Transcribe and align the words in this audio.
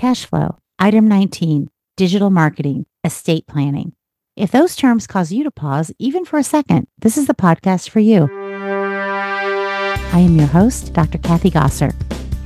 cash 0.00 0.24
flow, 0.24 0.56
item 0.78 1.06
19, 1.06 1.68
digital 1.98 2.30
marketing, 2.30 2.86
estate 3.04 3.46
planning. 3.46 3.92
If 4.34 4.50
those 4.50 4.74
terms 4.74 5.06
cause 5.06 5.30
you 5.30 5.44
to 5.44 5.50
pause 5.50 5.92
even 5.98 6.24
for 6.24 6.38
a 6.38 6.42
second, 6.42 6.86
this 6.98 7.18
is 7.18 7.26
the 7.26 7.34
podcast 7.34 7.90
for 7.90 8.00
you. 8.00 8.26
I 8.32 10.18
am 10.20 10.36
your 10.36 10.46
host, 10.46 10.94
Dr. 10.94 11.18
Kathy 11.18 11.50
Gosser. 11.50 11.94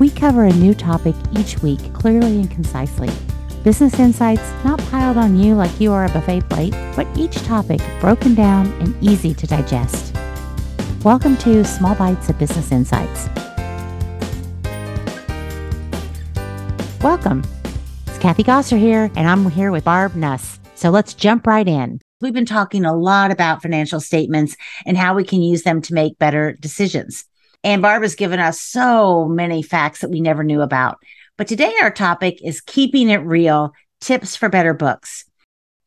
We 0.00 0.10
cover 0.10 0.42
a 0.42 0.52
new 0.54 0.74
topic 0.74 1.14
each 1.38 1.62
week 1.62 1.92
clearly 1.92 2.40
and 2.40 2.50
concisely. 2.50 3.10
Business 3.62 4.00
insights 4.00 4.52
not 4.64 4.80
piled 4.90 5.16
on 5.16 5.38
you 5.38 5.54
like 5.54 5.80
you 5.80 5.92
are 5.92 6.06
a 6.06 6.10
buffet 6.10 6.48
plate, 6.50 6.74
but 6.96 7.06
each 7.16 7.36
topic 7.44 7.80
broken 8.00 8.34
down 8.34 8.66
and 8.80 9.00
easy 9.00 9.32
to 9.32 9.46
digest. 9.46 10.12
Welcome 11.04 11.36
to 11.36 11.64
Small 11.64 11.94
Bites 11.94 12.28
of 12.28 12.36
Business 12.36 12.72
Insights. 12.72 13.28
Welcome. 17.04 17.44
It's 18.06 18.16
Kathy 18.16 18.42
Gosser 18.42 18.78
here, 18.78 19.10
and 19.14 19.28
I'm 19.28 19.50
here 19.50 19.70
with 19.70 19.84
Barb 19.84 20.14
Nuss. 20.14 20.58
So 20.74 20.88
let's 20.88 21.12
jump 21.12 21.46
right 21.46 21.68
in. 21.68 22.00
We've 22.22 22.32
been 22.32 22.46
talking 22.46 22.86
a 22.86 22.96
lot 22.96 23.30
about 23.30 23.60
financial 23.60 24.00
statements 24.00 24.56
and 24.86 24.96
how 24.96 25.14
we 25.14 25.22
can 25.22 25.42
use 25.42 25.64
them 25.64 25.82
to 25.82 25.92
make 25.92 26.18
better 26.18 26.56
decisions. 26.60 27.26
And 27.62 27.82
Barb 27.82 28.04
has 28.04 28.14
given 28.14 28.40
us 28.40 28.58
so 28.58 29.28
many 29.28 29.60
facts 29.62 30.00
that 30.00 30.08
we 30.08 30.22
never 30.22 30.42
knew 30.42 30.62
about. 30.62 30.96
But 31.36 31.46
today 31.46 31.74
our 31.82 31.90
topic 31.90 32.38
is 32.42 32.62
keeping 32.62 33.10
it 33.10 33.16
real 33.16 33.74
tips 34.00 34.34
for 34.34 34.48
better 34.48 34.72
books. 34.72 35.26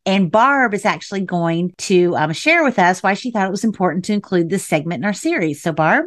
And 0.05 0.31
Barb 0.31 0.75
is 0.75 0.85
actually 0.85 1.21
going 1.21 1.73
to 1.79 2.15
um, 2.15 2.31
share 2.31 2.63
with 2.63 2.77
us 2.77 3.01
why 3.01 3.15
she 3.15 3.31
thought 3.31 3.47
it 3.47 3.51
was 3.51 3.63
important 3.63 4.05
to 4.05 4.13
include 4.13 4.51
this 4.51 4.67
segment 4.67 5.01
in 5.01 5.05
our 5.05 5.13
series. 5.13 5.63
So, 5.63 5.71
Barb? 5.71 6.05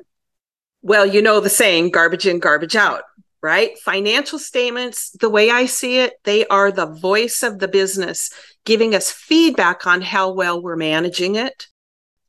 Well, 0.82 1.04
you 1.04 1.20
know 1.20 1.40
the 1.40 1.50
saying 1.50 1.90
garbage 1.90 2.28
in, 2.28 2.38
garbage 2.38 2.76
out, 2.76 3.02
right? 3.42 3.78
Financial 3.78 4.38
statements, 4.38 5.10
the 5.12 5.30
way 5.30 5.50
I 5.50 5.66
see 5.66 5.98
it, 5.98 6.14
they 6.24 6.46
are 6.46 6.70
the 6.70 6.86
voice 6.86 7.42
of 7.42 7.58
the 7.58 7.68
business, 7.68 8.30
giving 8.64 8.94
us 8.94 9.10
feedback 9.10 9.86
on 9.86 10.02
how 10.02 10.32
well 10.32 10.62
we're 10.62 10.76
managing 10.76 11.36
it. 11.36 11.66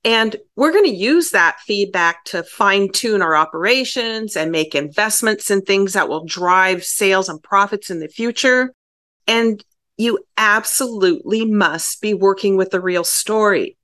And 0.03 0.35
we're 0.55 0.71
going 0.71 0.85
to 0.85 0.95
use 0.95 1.31
that 1.31 1.59
feedback 1.59 2.23
to 2.25 2.43
fine 2.43 2.91
tune 2.91 3.21
our 3.21 3.35
operations 3.35 4.35
and 4.35 4.51
make 4.51 4.73
investments 4.73 5.51
in 5.51 5.61
things 5.61 5.93
that 5.93 6.09
will 6.09 6.25
drive 6.25 6.83
sales 6.83 7.29
and 7.29 7.41
profits 7.41 7.91
in 7.91 7.99
the 7.99 8.07
future. 8.07 8.73
And 9.27 9.63
you 9.97 10.19
absolutely 10.37 11.45
must 11.45 12.01
be 12.01 12.15
working 12.15 12.57
with 12.57 12.71
the 12.71 12.81
real 12.81 13.03
story. 13.03 13.77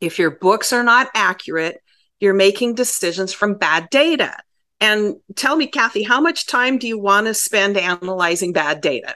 If 0.00 0.18
your 0.18 0.30
books 0.30 0.72
are 0.72 0.84
not 0.84 1.10
accurate, 1.14 1.80
you're 2.20 2.34
making 2.34 2.76
decisions 2.76 3.32
from 3.32 3.54
bad 3.54 3.90
data. 3.90 4.36
And 4.82 5.14
tell 5.36 5.54
me, 5.54 5.68
Kathy, 5.68 6.02
how 6.02 6.20
much 6.20 6.44
time 6.48 6.76
do 6.76 6.88
you 6.88 6.98
want 6.98 7.28
to 7.28 7.34
spend 7.34 7.76
analyzing 7.76 8.52
bad 8.52 8.80
data? 8.80 9.14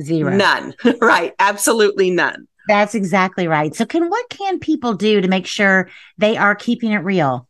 Zero. 0.00 0.36
None. 0.36 0.72
right. 1.00 1.34
Absolutely 1.40 2.10
none. 2.10 2.46
That's 2.68 2.94
exactly 2.94 3.48
right. 3.48 3.74
So 3.74 3.84
can 3.84 4.08
what 4.08 4.30
can 4.30 4.60
people 4.60 4.94
do 4.94 5.20
to 5.20 5.26
make 5.26 5.48
sure 5.48 5.90
they 6.16 6.36
are 6.36 6.54
keeping 6.54 6.92
it 6.92 6.98
real? 6.98 7.48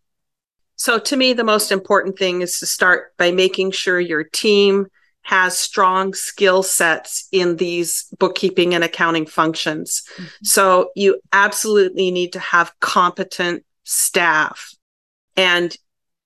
So 0.76 0.98
to 0.98 1.16
me 1.18 1.34
the 1.34 1.44
most 1.44 1.70
important 1.70 2.18
thing 2.18 2.40
is 2.40 2.58
to 2.60 2.66
start 2.66 3.14
by 3.18 3.30
making 3.30 3.72
sure 3.72 4.00
your 4.00 4.24
team 4.24 4.86
has 5.20 5.58
strong 5.58 6.14
skill 6.14 6.62
sets 6.62 7.28
in 7.30 7.56
these 7.56 8.06
bookkeeping 8.18 8.74
and 8.74 8.82
accounting 8.82 9.26
functions. 9.26 10.02
Mm-hmm. 10.14 10.24
So 10.44 10.92
you 10.96 11.20
absolutely 11.34 12.10
need 12.10 12.32
to 12.32 12.40
have 12.40 12.72
competent 12.80 13.66
staff. 13.84 14.74
And 15.36 15.76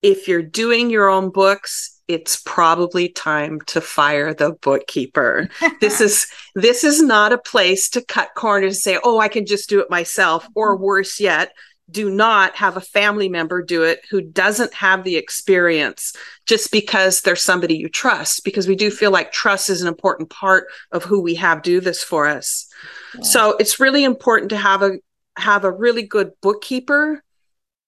if 0.04 0.28
you're 0.28 0.42
doing 0.42 0.90
your 0.90 1.08
own 1.08 1.30
books, 1.30 1.98
it's 2.08 2.36
probably 2.44 3.08
time 3.08 3.58
to 3.62 3.80
fire 3.80 4.34
the 4.34 4.52
bookkeeper. 4.60 5.48
this 5.80 6.02
is 6.02 6.26
this 6.54 6.84
is 6.84 7.00
not 7.00 7.32
a 7.32 7.38
place 7.38 7.88
to 7.88 8.04
cut 8.04 8.28
corners 8.36 8.74
and 8.74 8.82
say, 8.82 8.98
"Oh, 9.02 9.18
I 9.18 9.28
can 9.28 9.46
just 9.46 9.70
do 9.70 9.80
it 9.80 9.88
myself," 9.88 10.46
or 10.54 10.74
mm-hmm. 10.74 10.84
worse 10.84 11.18
yet, 11.18 11.52
do 11.90 12.10
not 12.10 12.54
have 12.56 12.76
a 12.76 12.82
family 12.82 13.30
member 13.30 13.62
do 13.62 13.82
it 13.82 14.00
who 14.10 14.20
doesn't 14.20 14.74
have 14.74 15.04
the 15.04 15.16
experience 15.16 16.14
just 16.44 16.70
because 16.70 17.22
they're 17.22 17.34
somebody 17.34 17.74
you 17.74 17.88
trust 17.88 18.44
because 18.44 18.68
we 18.68 18.76
do 18.76 18.90
feel 18.90 19.10
like 19.10 19.32
trust 19.32 19.70
is 19.70 19.80
an 19.80 19.88
important 19.88 20.28
part 20.28 20.66
of 20.92 21.02
who 21.02 21.22
we 21.22 21.34
have 21.34 21.62
do 21.62 21.80
this 21.80 22.02
for 22.02 22.26
us. 22.26 22.66
Yeah. 23.14 23.22
So 23.22 23.56
it's 23.58 23.80
really 23.80 24.04
important 24.04 24.50
to 24.50 24.58
have 24.58 24.82
a 24.82 24.98
have 25.38 25.64
a 25.64 25.72
really 25.72 26.02
good 26.02 26.32
bookkeeper 26.42 27.23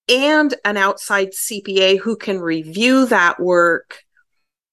and 0.08 0.54
an 0.64 0.76
outside 0.76 1.32
CPA 1.32 1.98
who 1.98 2.16
can 2.16 2.40
review 2.40 3.06
that 3.06 3.40
work 3.40 4.04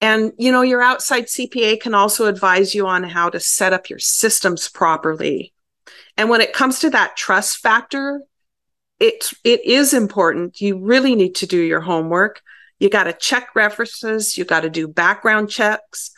and 0.03 0.33
you 0.37 0.51
know, 0.51 0.63
your 0.63 0.81
outside 0.81 1.27
CPA 1.27 1.79
can 1.79 1.93
also 1.93 2.25
advise 2.25 2.75
you 2.75 2.87
on 2.87 3.03
how 3.03 3.29
to 3.29 3.39
set 3.39 3.71
up 3.71 3.89
your 3.89 3.99
systems 3.99 4.67
properly. 4.67 5.53
And 6.17 6.29
when 6.29 6.41
it 6.41 6.51
comes 6.51 6.79
to 6.79 6.89
that 6.89 7.15
trust 7.15 7.59
factor, 7.59 8.21
it 8.99 9.31
it 9.45 9.63
is 9.63 9.93
important. 9.93 10.59
You 10.59 10.77
really 10.77 11.15
need 11.15 11.35
to 11.35 11.47
do 11.47 11.57
your 11.57 11.79
homework. 11.79 12.41
You 12.79 12.89
got 12.89 13.05
to 13.05 13.13
check 13.13 13.55
references, 13.55 14.37
you 14.37 14.43
got 14.43 14.61
to 14.61 14.69
do 14.69 14.89
background 14.89 15.49
checks, 15.49 16.11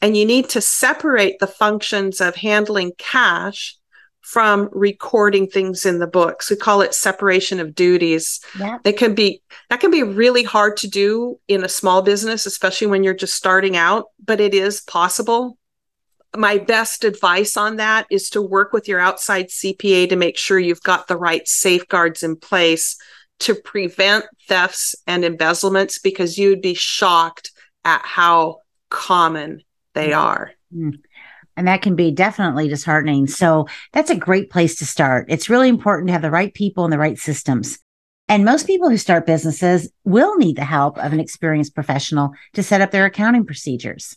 and 0.00 0.16
you 0.16 0.24
need 0.24 0.48
to 0.50 0.60
separate 0.60 1.40
the 1.40 1.48
functions 1.48 2.20
of 2.20 2.36
handling 2.36 2.92
cash 2.96 3.76
from 4.22 4.68
recording 4.72 5.48
things 5.48 5.84
in 5.84 5.98
the 5.98 6.06
books. 6.06 6.48
We 6.48 6.56
call 6.56 6.80
it 6.80 6.94
separation 6.94 7.60
of 7.60 7.74
duties. 7.74 8.40
Yeah. 8.58 8.78
That 8.84 8.96
can 8.96 9.14
be 9.14 9.42
that 9.68 9.80
can 9.80 9.90
be 9.90 10.02
really 10.02 10.44
hard 10.44 10.76
to 10.78 10.88
do 10.88 11.38
in 11.48 11.64
a 11.64 11.68
small 11.68 12.02
business, 12.02 12.46
especially 12.46 12.86
when 12.86 13.04
you're 13.04 13.14
just 13.14 13.34
starting 13.34 13.76
out, 13.76 14.06
but 14.24 14.40
it 14.40 14.54
is 14.54 14.80
possible. 14.80 15.58
My 16.34 16.56
best 16.56 17.04
advice 17.04 17.58
on 17.58 17.76
that 17.76 18.06
is 18.10 18.30
to 18.30 18.40
work 18.40 18.72
with 18.72 18.88
your 18.88 19.00
outside 19.00 19.48
CPA 19.48 20.08
to 20.08 20.16
make 20.16 20.38
sure 20.38 20.58
you've 20.58 20.82
got 20.82 21.06
the 21.06 21.18
right 21.18 21.46
safeguards 21.46 22.22
in 22.22 22.36
place 22.36 22.96
to 23.40 23.54
prevent 23.54 24.24
thefts 24.48 24.94
and 25.06 25.24
embezzlements 25.24 25.98
because 25.98 26.38
you'd 26.38 26.62
be 26.62 26.74
shocked 26.74 27.50
at 27.84 28.00
how 28.02 28.58
common 28.88 29.62
they 29.94 30.12
are. 30.12 30.52
Mm. 30.74 31.00
And 31.62 31.68
that 31.68 31.80
can 31.80 31.94
be 31.94 32.10
definitely 32.10 32.66
disheartening. 32.66 33.28
So 33.28 33.68
that's 33.92 34.10
a 34.10 34.16
great 34.16 34.50
place 34.50 34.74
to 34.80 34.84
start. 34.84 35.26
It's 35.28 35.48
really 35.48 35.68
important 35.68 36.08
to 36.08 36.12
have 36.12 36.20
the 36.20 36.28
right 36.28 36.52
people 36.52 36.82
and 36.82 36.92
the 36.92 36.98
right 36.98 37.16
systems. 37.16 37.78
And 38.28 38.44
most 38.44 38.66
people 38.66 38.90
who 38.90 38.96
start 38.96 39.26
businesses 39.26 39.88
will 40.02 40.36
need 40.38 40.56
the 40.56 40.64
help 40.64 40.98
of 40.98 41.12
an 41.12 41.20
experienced 41.20 41.76
professional 41.76 42.32
to 42.54 42.64
set 42.64 42.80
up 42.80 42.90
their 42.90 43.04
accounting 43.04 43.46
procedures. 43.46 44.16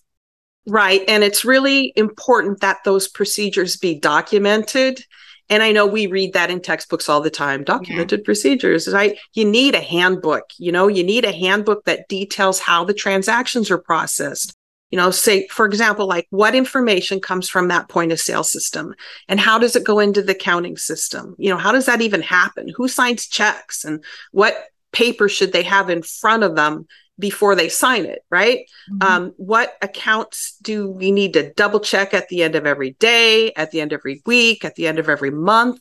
Right. 0.65 1.03
And 1.07 1.23
it's 1.23 1.45
really 1.45 1.93
important 1.95 2.61
that 2.61 2.79
those 2.83 3.07
procedures 3.07 3.77
be 3.77 3.93
documented. 3.93 5.05
And 5.47 5.61
I 5.61 5.71
know 5.71 5.85
we 5.85 6.07
read 6.07 6.33
that 6.33 6.49
in 6.49 6.61
textbooks 6.61 7.07
all 7.07 7.21
the 7.21 7.29
time 7.29 7.63
documented 7.63 8.21
yeah. 8.21 8.25
procedures, 8.25 8.91
right? 8.91 9.19
You 9.33 9.45
need 9.45 9.75
a 9.75 9.81
handbook, 9.81 10.45
you 10.57 10.71
know, 10.71 10.87
you 10.87 11.03
need 11.03 11.25
a 11.25 11.31
handbook 11.31 11.85
that 11.85 12.09
details 12.09 12.59
how 12.59 12.85
the 12.85 12.95
transactions 12.95 13.69
are 13.69 13.77
processed 13.77 14.57
you 14.91 14.97
know 14.97 15.11
say 15.11 15.47
for 15.47 15.65
example 15.65 16.07
like 16.07 16.27
what 16.29 16.55
information 16.55 17.19
comes 17.19 17.49
from 17.49 17.67
that 17.67 17.89
point 17.89 18.11
of 18.11 18.19
sale 18.19 18.43
system? 18.43 18.93
And 19.27 19.39
how 19.39 19.59
does 19.59 19.75
it 19.75 19.83
go 19.83 19.99
into 19.99 20.21
the 20.21 20.35
counting 20.35 20.77
system? 20.77 21.35
You 21.37 21.49
know 21.49 21.57
how 21.57 21.71
does 21.71 21.85
that 21.85 22.01
even 22.01 22.21
happen? 22.21 22.71
Who 22.75 22.87
signs 22.87 23.27
checks? 23.27 23.83
And 23.83 24.03
what 24.31 24.55
paper 24.91 25.27
should 25.27 25.51
they 25.51 25.63
have 25.63 25.89
in 25.89 26.01
front 26.01 26.43
of 26.43 26.55
them 26.55 26.87
before 27.17 27.55
they 27.55 27.69
sign 27.69 28.05
it 28.05 28.19
right? 28.29 28.69
Mm-hmm. 28.91 29.07
um, 29.07 29.33
what 29.37 29.75
accounts 29.81 30.57
do 30.61 30.89
we 30.89 31.11
need 31.11 31.33
to 31.33 31.53
double 31.53 31.79
check 31.79 32.13
at 32.13 32.29
the 32.29 32.43
end 32.43 32.55
of 32.55 32.65
every 32.65 32.91
day 32.91 33.53
at 33.53 33.71
the 33.71 33.81
end 33.81 33.93
of 33.93 33.99
every 33.99 34.21
week 34.25 34.65
at 34.65 34.75
the 34.75 34.87
end 34.87 34.99
of 34.99 35.09
every 35.09 35.31
month? 35.31 35.79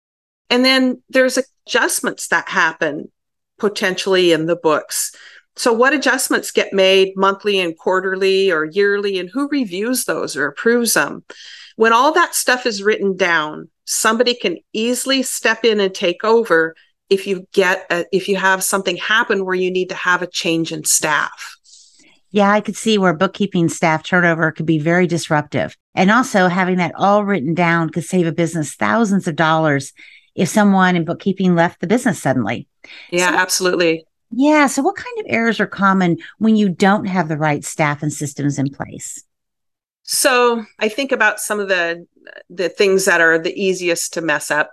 And 0.50 0.64
then 0.64 1.03
there's 1.09 1.38
adjustments 1.66 2.28
that 2.28 2.48
happen 2.48 3.10
potentially 3.59 4.32
in 4.32 4.47
the 4.47 4.56
books 4.56 5.14
so, 5.56 5.72
what 5.72 5.92
adjustments 5.92 6.50
get 6.50 6.72
made 6.72 7.16
monthly 7.16 7.60
and 7.60 7.78
quarterly 7.78 8.50
or 8.50 8.65
yearly, 8.65 9.19
and 9.19 9.31
who 9.31 9.48
reviews 9.48 10.04
those 10.04 10.37
or 10.37 10.47
approves 10.47 10.94
them? 10.94 11.25
When 11.76 11.92
all 11.92 12.12
that 12.12 12.34
stuff 12.34 12.67
is 12.67 12.82
written 12.82 13.17
down, 13.17 13.69
somebody 13.84 14.34
can 14.34 14.58
easily 14.73 15.23
step 15.23 15.64
in 15.64 15.81
and 15.81 15.94
take 15.94 16.25
over 16.25 16.75
if 17.08 17.26
you 17.26 17.46
get 17.52 17.87
a, 17.90 18.05
if 18.12 18.29
you 18.29 18.37
have 18.37 18.64
something 18.64 18.96
happen 18.96 19.44
where 19.44 19.55
you 19.55 19.70
need 19.70 19.90
to 19.90 19.94
have 19.94 20.23
a 20.23 20.26
change 20.26 20.73
in 20.73 20.84
staff. 20.84 21.56
Yeah, 22.31 22.50
I 22.50 22.61
could 22.61 22.76
see 22.76 22.99
where 22.99 23.14
bookkeeping 23.14 23.69
staff 23.69 24.02
turnover 24.02 24.50
could 24.50 24.67
be 24.67 24.81
very 24.81 25.06
disruptive. 25.06 25.76
And 25.94 26.11
also 26.11 26.49
having 26.49 26.79
that 26.79 26.94
all 26.96 27.25
written 27.25 27.55
down 27.55 27.90
could 27.90 28.05
save 28.05 28.26
a 28.26 28.32
business 28.32 28.75
thousands 28.75 29.29
of 29.29 29.37
dollars 29.37 29.93
if 30.34 30.49
someone 30.49 30.96
in 30.96 31.05
bookkeeping 31.05 31.55
left 31.55 31.81
the 31.81 31.87
business 31.87 32.20
suddenly. 32.20 32.67
Yeah, 33.12 33.31
so, 33.31 33.37
absolutely. 33.37 34.05
Yeah. 34.36 34.66
So, 34.66 34.82
what 34.82 34.96
kind 34.96 35.19
of 35.20 35.26
errors 35.28 35.60
are 35.60 35.66
common 35.66 36.19
when 36.38 36.56
you 36.56 36.69
don't 36.69 37.06
have 37.06 37.28
the 37.28 37.36
right 37.36 37.64
staff 37.64 38.02
and 38.02 38.12
systems 38.12 38.58
in 38.58 38.70
place? 38.70 39.22
So, 40.02 40.64
I 40.78 40.88
think 40.88 41.12
about 41.12 41.40
some 41.40 41.60
of 41.60 41.69
the 41.69 42.06
the 42.50 42.69
things 42.69 43.04
that 43.04 43.20
are 43.20 43.38
the 43.38 43.54
easiest 43.54 44.14
to 44.14 44.20
mess 44.20 44.50
up. 44.50 44.72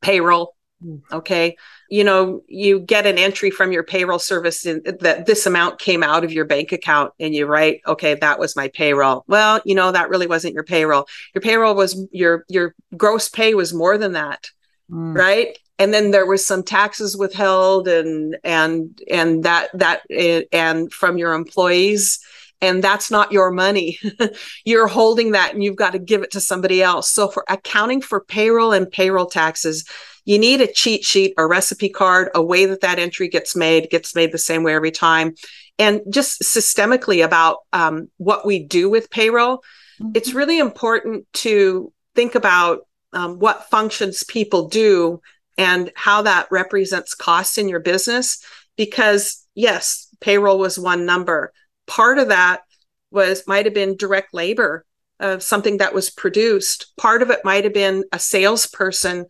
Payroll. 0.00 0.56
Mm. 0.84 1.02
Okay. 1.12 1.56
You 1.88 2.02
know, 2.02 2.42
you 2.48 2.80
get 2.80 3.06
an 3.06 3.16
entry 3.16 3.50
from 3.50 3.70
your 3.70 3.84
payroll 3.84 4.18
service 4.18 4.66
in, 4.66 4.82
that 5.00 5.26
this 5.26 5.46
amount 5.46 5.78
came 5.78 6.02
out 6.02 6.24
of 6.24 6.32
your 6.32 6.44
bank 6.44 6.72
account 6.72 7.12
and 7.20 7.34
you 7.34 7.46
write, 7.46 7.80
okay, 7.86 8.14
that 8.14 8.38
was 8.38 8.56
my 8.56 8.68
payroll. 8.68 9.24
Well, 9.28 9.60
you 9.64 9.74
know, 9.74 9.92
that 9.92 10.08
really 10.08 10.26
wasn't 10.26 10.54
your 10.54 10.64
payroll. 10.64 11.06
Your 11.34 11.42
payroll 11.42 11.74
was 11.74 12.06
your, 12.10 12.44
your 12.48 12.74
gross 12.96 13.28
pay 13.28 13.54
was 13.54 13.72
more 13.72 13.96
than 13.96 14.12
that. 14.12 14.50
Mm. 14.90 15.16
Right. 15.16 15.58
And 15.78 15.92
then 15.92 16.12
there 16.12 16.26
was 16.26 16.46
some 16.46 16.62
taxes 16.62 17.16
withheld 17.16 17.88
and, 17.88 18.36
and, 18.44 19.00
and 19.10 19.42
that, 19.42 19.70
that, 19.74 20.02
eh, 20.08 20.42
and 20.52 20.92
from 20.92 21.18
your 21.18 21.32
employees 21.32 22.20
and 22.60 22.82
that's 22.82 23.10
not 23.10 23.32
your 23.32 23.50
money. 23.50 23.98
You're 24.64 24.86
holding 24.86 25.32
that 25.32 25.52
and 25.52 25.62
you've 25.62 25.76
got 25.76 25.92
to 25.92 25.98
give 25.98 26.22
it 26.22 26.30
to 26.30 26.40
somebody 26.40 26.82
else. 26.82 27.10
So 27.10 27.28
for 27.28 27.44
accounting 27.48 28.00
for 28.00 28.20
payroll 28.20 28.72
and 28.72 28.90
payroll 28.90 29.26
taxes, 29.26 29.84
you 30.24 30.38
need 30.38 30.60
a 30.60 30.72
cheat 30.72 31.04
sheet, 31.04 31.34
a 31.36 31.46
recipe 31.46 31.90
card, 31.90 32.30
a 32.34 32.42
way 32.42 32.64
that 32.64 32.80
that 32.80 32.98
entry 32.98 33.28
gets 33.28 33.54
made, 33.54 33.90
gets 33.90 34.14
made 34.14 34.32
the 34.32 34.38
same 34.38 34.62
way 34.62 34.74
every 34.74 34.90
time. 34.90 35.34
And 35.78 36.00
just 36.08 36.42
systemically 36.42 37.24
about 37.24 37.58
um, 37.72 38.08
what 38.16 38.46
we 38.46 38.60
do 38.60 38.88
with 38.88 39.10
payroll, 39.10 39.58
mm-hmm. 40.00 40.12
it's 40.14 40.32
really 40.32 40.58
important 40.58 41.26
to 41.34 41.92
think 42.14 42.34
about 42.34 42.86
um, 43.14 43.38
what 43.38 43.70
functions 43.70 44.22
people 44.24 44.68
do 44.68 45.20
and 45.56 45.90
how 45.94 46.22
that 46.22 46.48
represents 46.50 47.14
cost 47.14 47.58
in 47.58 47.68
your 47.68 47.80
business. 47.80 48.44
Because 48.76 49.46
yes, 49.54 50.08
payroll 50.20 50.58
was 50.58 50.78
one 50.78 51.06
number. 51.06 51.52
Part 51.86 52.18
of 52.18 52.28
that 52.28 52.62
was 53.10 53.46
might 53.46 53.64
have 53.64 53.74
been 53.74 53.96
direct 53.96 54.34
labor 54.34 54.84
of 55.20 55.42
something 55.42 55.78
that 55.78 55.94
was 55.94 56.10
produced. 56.10 56.92
Part 56.96 57.22
of 57.22 57.30
it 57.30 57.44
might 57.44 57.64
have 57.64 57.72
been 57.72 58.04
a 58.12 58.18
salesperson 58.18 59.26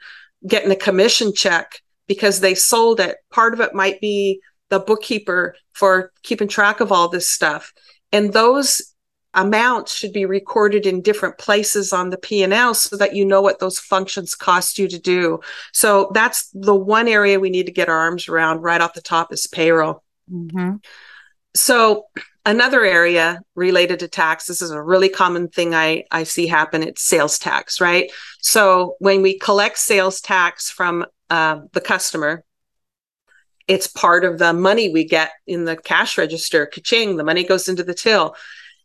getting 0.47 0.71
a 0.71 0.77
commission 0.77 1.33
check 1.35 1.81
because 2.07 2.41
they 2.41 2.55
sold 2.55 3.01
it. 3.01 3.19
Part 3.31 3.55
of 3.55 3.61
it 3.61 3.75
might 3.75 4.01
be 4.01 4.41
the 4.71 4.81
bookkeeper 4.81 5.55
for 5.73 6.11
keeping 6.23 6.49
track 6.49 6.81
of 6.81 6.91
all 6.91 7.09
this 7.09 7.29
stuff. 7.29 7.73
And 8.13 8.33
those 8.33 8.94
amounts 9.35 9.95
should 9.95 10.13
be 10.13 10.27
recorded 10.27 10.87
in 10.87 11.03
different 11.03 11.39
places 11.39 11.93
on 11.93 12.11
the 12.11 12.19
P&L 12.19 12.75
so 12.75 12.97
that 12.97 13.15
you 13.15 13.25
know 13.25 13.41
what 13.41 13.59
those 13.59 13.79
functions 13.79 14.35
cost 14.35 14.79
you 14.79 14.89
to 14.89 14.99
do. 14.99 15.41
So 15.73 16.11
that's 16.15 16.51
the 16.53 16.75
one 16.75 17.09
area 17.09 17.41
we 17.41 17.51
need 17.51 17.67
to 17.67 17.73
get 17.73 17.89
our 17.89 17.99
arms 17.99 18.29
around 18.29 18.61
right 18.61 18.81
off 18.81 18.95
the 18.95 19.01
top 19.01 19.33
is 19.33 19.47
payroll. 19.47 20.03
Mm-hmm. 20.31 20.77
So 21.55 22.07
another 22.47 22.85
area 22.85 23.41
related 23.55 24.01
to 24.01 24.09
tax 24.09 24.47
this 24.47 24.61
is 24.61 24.71
a 24.71 24.83
really 24.83 25.09
common 25.09 25.49
thing 25.49 25.75
i 25.75 26.05
i 26.11 26.23
see 26.23 26.47
happen 26.47 26.83
it's 26.83 27.03
sales 27.03 27.39
tax 27.39 27.81
right 27.81 28.13
so 28.41 28.97
when 28.99 29.23
we 29.23 29.39
collect 29.39 29.79
sales 29.79 30.21
tax 30.21 30.71
from 30.71 31.05
uh, 31.31 31.61
the 31.73 31.81
customer 31.81 32.45
it's 33.67 33.87
part 33.87 34.25
of 34.25 34.39
the 34.39 34.53
money 34.53 34.91
we 34.93 35.05
get 35.05 35.33
in 35.47 35.65
the 35.65 35.77
cash 35.77 36.19
register 36.19 36.67
ka-ching 36.67 37.17
the 37.17 37.25
money 37.25 37.45
goes 37.45 37.69
into 37.69 37.83
the 37.83 37.95
till 37.95 38.37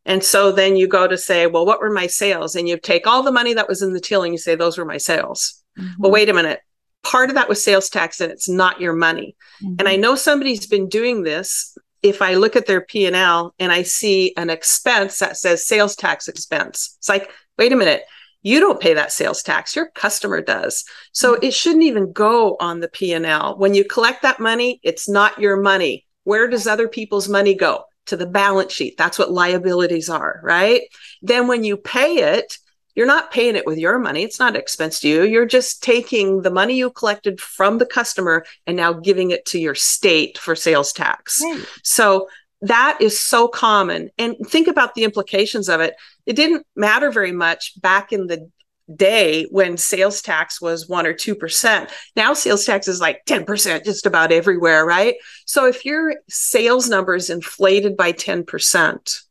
and 0.05 0.23
so 0.23 0.51
then 0.51 0.75
you 0.75 0.87
go 0.87 1.07
to 1.07 1.17
say 1.17 1.47
well 1.47 1.65
what 1.65 1.81
were 1.81 1.91
my 1.91 2.07
sales 2.07 2.55
and 2.55 2.67
you 2.67 2.77
take 2.77 3.07
all 3.07 3.23
the 3.23 3.31
money 3.31 3.53
that 3.53 3.67
was 3.67 3.81
in 3.81 3.93
the 3.93 3.99
till 3.99 4.23
and 4.23 4.33
you 4.33 4.37
say 4.37 4.55
those 4.55 4.77
were 4.77 4.85
my 4.85 4.97
sales 4.97 5.63
mm-hmm. 5.77 5.93
well 5.99 6.11
wait 6.11 6.29
a 6.29 6.33
minute 6.33 6.59
part 7.03 7.29
of 7.29 7.35
that 7.35 7.49
was 7.49 7.63
sales 7.63 7.89
tax 7.89 8.19
and 8.19 8.31
it's 8.31 8.49
not 8.49 8.81
your 8.81 8.93
money 8.93 9.35
mm-hmm. 9.63 9.75
and 9.79 9.87
i 9.87 9.95
know 9.95 10.15
somebody's 10.15 10.67
been 10.67 10.87
doing 10.87 11.23
this 11.23 11.77
if 12.01 12.21
I 12.21 12.35
look 12.35 12.55
at 12.55 12.65
their 12.65 12.81
P&L 12.81 13.53
and 13.59 13.71
I 13.71 13.83
see 13.83 14.33
an 14.37 14.49
expense 14.49 15.19
that 15.19 15.37
says 15.37 15.65
sales 15.65 15.95
tax 15.95 16.27
expense, 16.27 16.95
it's 16.97 17.09
like, 17.09 17.29
wait 17.57 17.73
a 17.73 17.75
minute, 17.75 18.03
you 18.41 18.59
don't 18.59 18.79
pay 18.79 18.93
that 18.93 19.11
sales 19.11 19.43
tax, 19.43 19.75
your 19.75 19.89
customer 19.91 20.41
does. 20.41 20.85
So 21.11 21.35
mm-hmm. 21.35 21.45
it 21.45 21.53
shouldn't 21.53 21.83
even 21.83 22.13
go 22.13 22.55
on 22.59 22.79
the 22.79 22.87
P&L. 22.87 23.57
When 23.57 23.73
you 23.73 23.83
collect 23.83 24.21
that 24.21 24.39
money, 24.39 24.79
it's 24.83 25.09
not 25.09 25.39
your 25.39 25.57
money. 25.57 26.05
Where 26.23 26.47
does 26.47 26.67
other 26.67 26.87
people's 26.87 27.27
money 27.27 27.53
go? 27.53 27.83
To 28.09 28.17
the 28.17 28.25
balance 28.25 28.73
sheet. 28.73 28.97
That's 28.97 29.17
what 29.19 29.31
liabilities 29.31 30.09
are, 30.09 30.41
right? 30.43 30.81
Then 31.21 31.47
when 31.47 31.63
you 31.63 31.77
pay 31.77 32.35
it, 32.35 32.57
you're 32.95 33.07
not 33.07 33.31
paying 33.31 33.55
it 33.55 33.65
with 33.65 33.77
your 33.77 33.99
money. 33.99 34.23
It's 34.23 34.39
not 34.39 34.55
expense 34.55 34.99
to 35.01 35.07
you. 35.07 35.23
You're 35.23 35.45
just 35.45 35.83
taking 35.83 36.41
the 36.41 36.51
money 36.51 36.75
you 36.75 36.89
collected 36.89 37.39
from 37.39 37.77
the 37.77 37.85
customer 37.85 38.45
and 38.65 38.75
now 38.75 38.93
giving 38.93 39.31
it 39.31 39.45
to 39.45 39.59
your 39.59 39.75
state 39.75 40.37
for 40.37 40.55
sales 40.55 40.91
tax. 40.91 41.39
Right. 41.41 41.63
So 41.83 42.27
that 42.61 42.97
is 42.99 43.19
so 43.19 43.47
common. 43.47 44.09
And 44.17 44.35
think 44.45 44.67
about 44.67 44.95
the 44.95 45.03
implications 45.03 45.69
of 45.69 45.79
it. 45.79 45.95
It 46.25 46.35
didn't 46.35 46.65
matter 46.75 47.11
very 47.11 47.31
much 47.31 47.79
back 47.79 48.11
in 48.11 48.27
the 48.27 48.49
day 48.95 49.45
when 49.51 49.77
sales 49.77 50.21
tax 50.21 50.61
was 50.61 50.87
1 50.87 51.05
or 51.05 51.13
2%. 51.13 51.89
Now 52.15 52.33
sales 52.33 52.65
tax 52.65 52.87
is 52.87 52.99
like 52.99 53.23
10% 53.25 53.85
just 53.85 54.05
about 54.05 54.31
everywhere, 54.31 54.85
right? 54.85 55.15
So 55.45 55.65
if 55.65 55.85
your 55.85 56.15
sales 56.29 56.89
number 56.89 57.15
is 57.15 57.29
inflated 57.29 57.95
by 57.95 58.13
10%, 58.13 59.21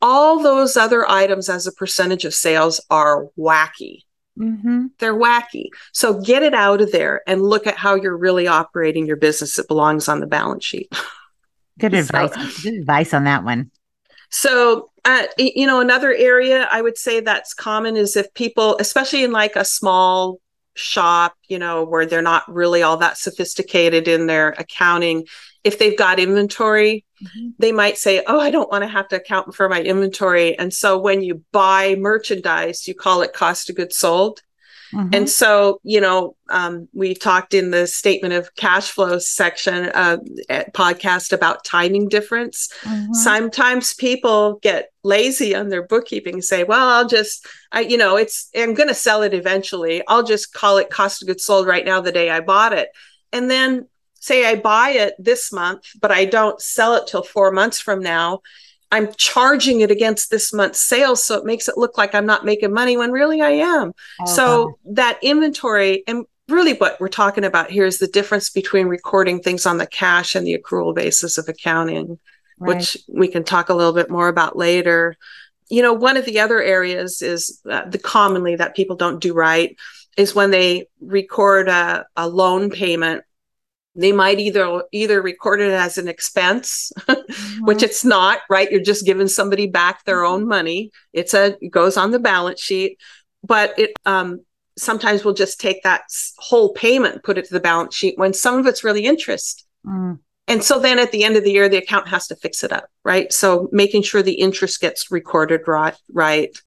all 0.00 0.42
those 0.42 0.76
other 0.76 1.08
items 1.08 1.48
as 1.48 1.66
a 1.66 1.72
percentage 1.72 2.24
of 2.24 2.34
sales 2.34 2.80
are 2.90 3.28
wacky. 3.38 4.00
Mm-hmm. 4.38 4.86
They're 4.98 5.14
wacky. 5.14 5.66
So 5.92 6.20
get 6.20 6.42
it 6.42 6.54
out 6.54 6.80
of 6.80 6.92
there 6.92 7.22
and 7.26 7.40
look 7.40 7.66
at 7.66 7.76
how 7.76 7.94
you're 7.94 8.16
really 8.16 8.46
operating 8.46 9.06
your 9.06 9.16
business. 9.16 9.58
It 9.58 9.68
belongs 9.68 10.08
on 10.08 10.20
the 10.20 10.26
balance 10.26 10.64
sheet. 10.64 10.92
Good 11.78 11.94
advice. 11.94 12.34
So, 12.34 12.62
Good 12.70 12.80
advice 12.80 13.14
on 13.14 13.24
that 13.24 13.44
one. 13.44 13.70
So, 14.36 14.90
uh, 15.04 15.26
you 15.38 15.64
know, 15.64 15.78
another 15.78 16.12
area 16.12 16.68
I 16.68 16.82
would 16.82 16.98
say 16.98 17.20
that's 17.20 17.54
common 17.54 17.96
is 17.96 18.16
if 18.16 18.34
people, 18.34 18.76
especially 18.80 19.22
in 19.22 19.30
like 19.30 19.54
a 19.54 19.64
small 19.64 20.40
shop, 20.74 21.36
you 21.46 21.56
know, 21.56 21.84
where 21.84 22.04
they're 22.04 22.20
not 22.20 22.52
really 22.52 22.82
all 22.82 22.96
that 22.96 23.16
sophisticated 23.16 24.08
in 24.08 24.26
their 24.26 24.48
accounting, 24.58 25.26
if 25.62 25.78
they've 25.78 25.96
got 25.96 26.18
inventory, 26.18 27.04
mm-hmm. 27.24 27.50
they 27.60 27.70
might 27.70 27.96
say, 27.96 28.24
Oh, 28.26 28.40
I 28.40 28.50
don't 28.50 28.68
want 28.72 28.82
to 28.82 28.88
have 28.88 29.06
to 29.10 29.16
account 29.16 29.54
for 29.54 29.68
my 29.68 29.80
inventory. 29.80 30.58
And 30.58 30.74
so 30.74 30.98
when 30.98 31.22
you 31.22 31.44
buy 31.52 31.94
merchandise, 31.94 32.88
you 32.88 32.94
call 32.96 33.22
it 33.22 33.34
cost 33.34 33.70
of 33.70 33.76
goods 33.76 33.96
sold. 33.96 34.42
Mm-hmm. 34.94 35.14
And 35.14 35.28
so, 35.28 35.80
you 35.82 36.00
know, 36.00 36.36
um, 36.48 36.88
we 36.92 37.14
talked 37.14 37.52
in 37.52 37.70
the 37.70 37.86
statement 37.86 38.34
of 38.34 38.54
cash 38.54 38.90
flow 38.90 39.18
section 39.18 39.90
uh, 39.94 40.18
podcast 40.72 41.32
about 41.32 41.64
timing 41.64 42.08
difference. 42.08 42.68
Mm-hmm. 42.82 43.12
Sometimes 43.14 43.94
people 43.94 44.58
get 44.62 44.92
lazy 45.02 45.54
on 45.54 45.68
their 45.68 45.86
bookkeeping 45.86 46.34
and 46.34 46.44
say, 46.44 46.64
well, 46.64 46.88
I'll 46.88 47.08
just, 47.08 47.46
I, 47.72 47.80
you 47.80 47.96
know, 47.96 48.16
it's, 48.16 48.50
I'm 48.56 48.74
going 48.74 48.88
to 48.88 48.94
sell 48.94 49.22
it 49.22 49.34
eventually. 49.34 50.02
I'll 50.06 50.22
just 50.22 50.52
call 50.52 50.78
it 50.78 50.90
cost 50.90 51.22
of 51.22 51.28
goods 51.28 51.44
sold 51.44 51.66
right 51.66 51.84
now, 51.84 52.00
the 52.00 52.12
day 52.12 52.30
I 52.30 52.40
bought 52.40 52.72
it. 52.72 52.88
And 53.32 53.50
then 53.50 53.88
say 54.20 54.46
I 54.46 54.54
buy 54.54 54.90
it 54.90 55.14
this 55.18 55.52
month, 55.52 55.84
but 56.00 56.10
I 56.10 56.24
don't 56.24 56.60
sell 56.60 56.94
it 56.94 57.06
till 57.06 57.22
four 57.22 57.50
months 57.50 57.78
from 57.78 58.00
now, 58.00 58.40
I'm 58.94 59.12
charging 59.16 59.80
it 59.80 59.90
against 59.90 60.30
this 60.30 60.52
month's 60.52 60.80
sales. 60.80 61.24
So 61.24 61.36
it 61.36 61.44
makes 61.44 61.66
it 61.66 61.76
look 61.76 61.98
like 61.98 62.14
I'm 62.14 62.26
not 62.26 62.44
making 62.44 62.72
money 62.72 62.96
when 62.96 63.10
really 63.10 63.40
I 63.40 63.50
am. 63.50 63.92
Oh, 64.20 64.26
so 64.26 64.78
that 64.84 65.18
inventory, 65.20 66.04
and 66.06 66.26
really 66.48 66.74
what 66.74 67.00
we're 67.00 67.08
talking 67.08 67.42
about 67.42 67.72
here 67.72 67.84
is 67.84 67.98
the 67.98 68.06
difference 68.06 68.50
between 68.50 68.86
recording 68.86 69.40
things 69.40 69.66
on 69.66 69.78
the 69.78 69.86
cash 69.88 70.36
and 70.36 70.46
the 70.46 70.56
accrual 70.56 70.94
basis 70.94 71.38
of 71.38 71.48
accounting, 71.48 72.20
right. 72.60 72.76
which 72.76 72.96
we 73.12 73.26
can 73.26 73.42
talk 73.42 73.68
a 73.68 73.74
little 73.74 73.92
bit 73.92 74.10
more 74.10 74.28
about 74.28 74.56
later. 74.56 75.16
You 75.68 75.82
know, 75.82 75.92
one 75.92 76.16
of 76.16 76.24
the 76.24 76.38
other 76.38 76.62
areas 76.62 77.20
is 77.20 77.60
uh, 77.68 77.88
the 77.88 77.98
commonly 77.98 78.54
that 78.54 78.76
people 78.76 78.94
don't 78.94 79.20
do 79.20 79.34
right 79.34 79.76
is 80.16 80.36
when 80.36 80.52
they 80.52 80.86
record 81.00 81.68
a, 81.68 82.06
a 82.16 82.28
loan 82.28 82.70
payment 82.70 83.24
they 83.96 84.12
might 84.12 84.38
either 84.38 84.82
either 84.92 85.22
record 85.22 85.60
it 85.60 85.72
as 85.72 85.98
an 85.98 86.08
expense 86.08 86.92
mm-hmm. 87.00 87.64
which 87.64 87.82
it's 87.82 88.04
not 88.04 88.40
right 88.50 88.70
you're 88.70 88.80
just 88.80 89.06
giving 89.06 89.28
somebody 89.28 89.66
back 89.66 90.04
their 90.04 90.24
own 90.24 90.40
mm-hmm. 90.40 90.48
money 90.50 90.90
it's 91.12 91.34
a 91.34 91.56
it 91.60 91.70
goes 91.70 91.96
on 91.96 92.10
the 92.10 92.18
balance 92.18 92.60
sheet 92.60 92.98
but 93.42 93.78
it 93.78 93.92
um, 94.06 94.40
sometimes 94.76 95.24
we'll 95.24 95.34
just 95.34 95.60
take 95.60 95.82
that 95.82 96.02
whole 96.38 96.72
payment 96.72 97.22
put 97.22 97.38
it 97.38 97.44
to 97.46 97.54
the 97.54 97.60
balance 97.60 97.94
sheet 97.94 98.18
when 98.18 98.32
some 98.32 98.58
of 98.58 98.66
it's 98.66 98.84
really 98.84 99.04
interest 99.04 99.66
mm. 99.86 100.18
and 100.48 100.64
so 100.64 100.78
then 100.80 100.98
at 100.98 101.12
the 101.12 101.24
end 101.24 101.36
of 101.36 101.44
the 101.44 101.52
year 101.52 101.68
the 101.68 101.76
account 101.76 102.08
has 102.08 102.26
to 102.26 102.36
fix 102.36 102.64
it 102.64 102.72
up 102.72 102.88
right 103.04 103.32
so 103.32 103.68
making 103.70 104.02
sure 104.02 104.22
the 104.22 104.34
interest 104.34 104.80
gets 104.80 105.10
recorded 105.10 105.60
right 105.66 105.96
right 106.12 106.58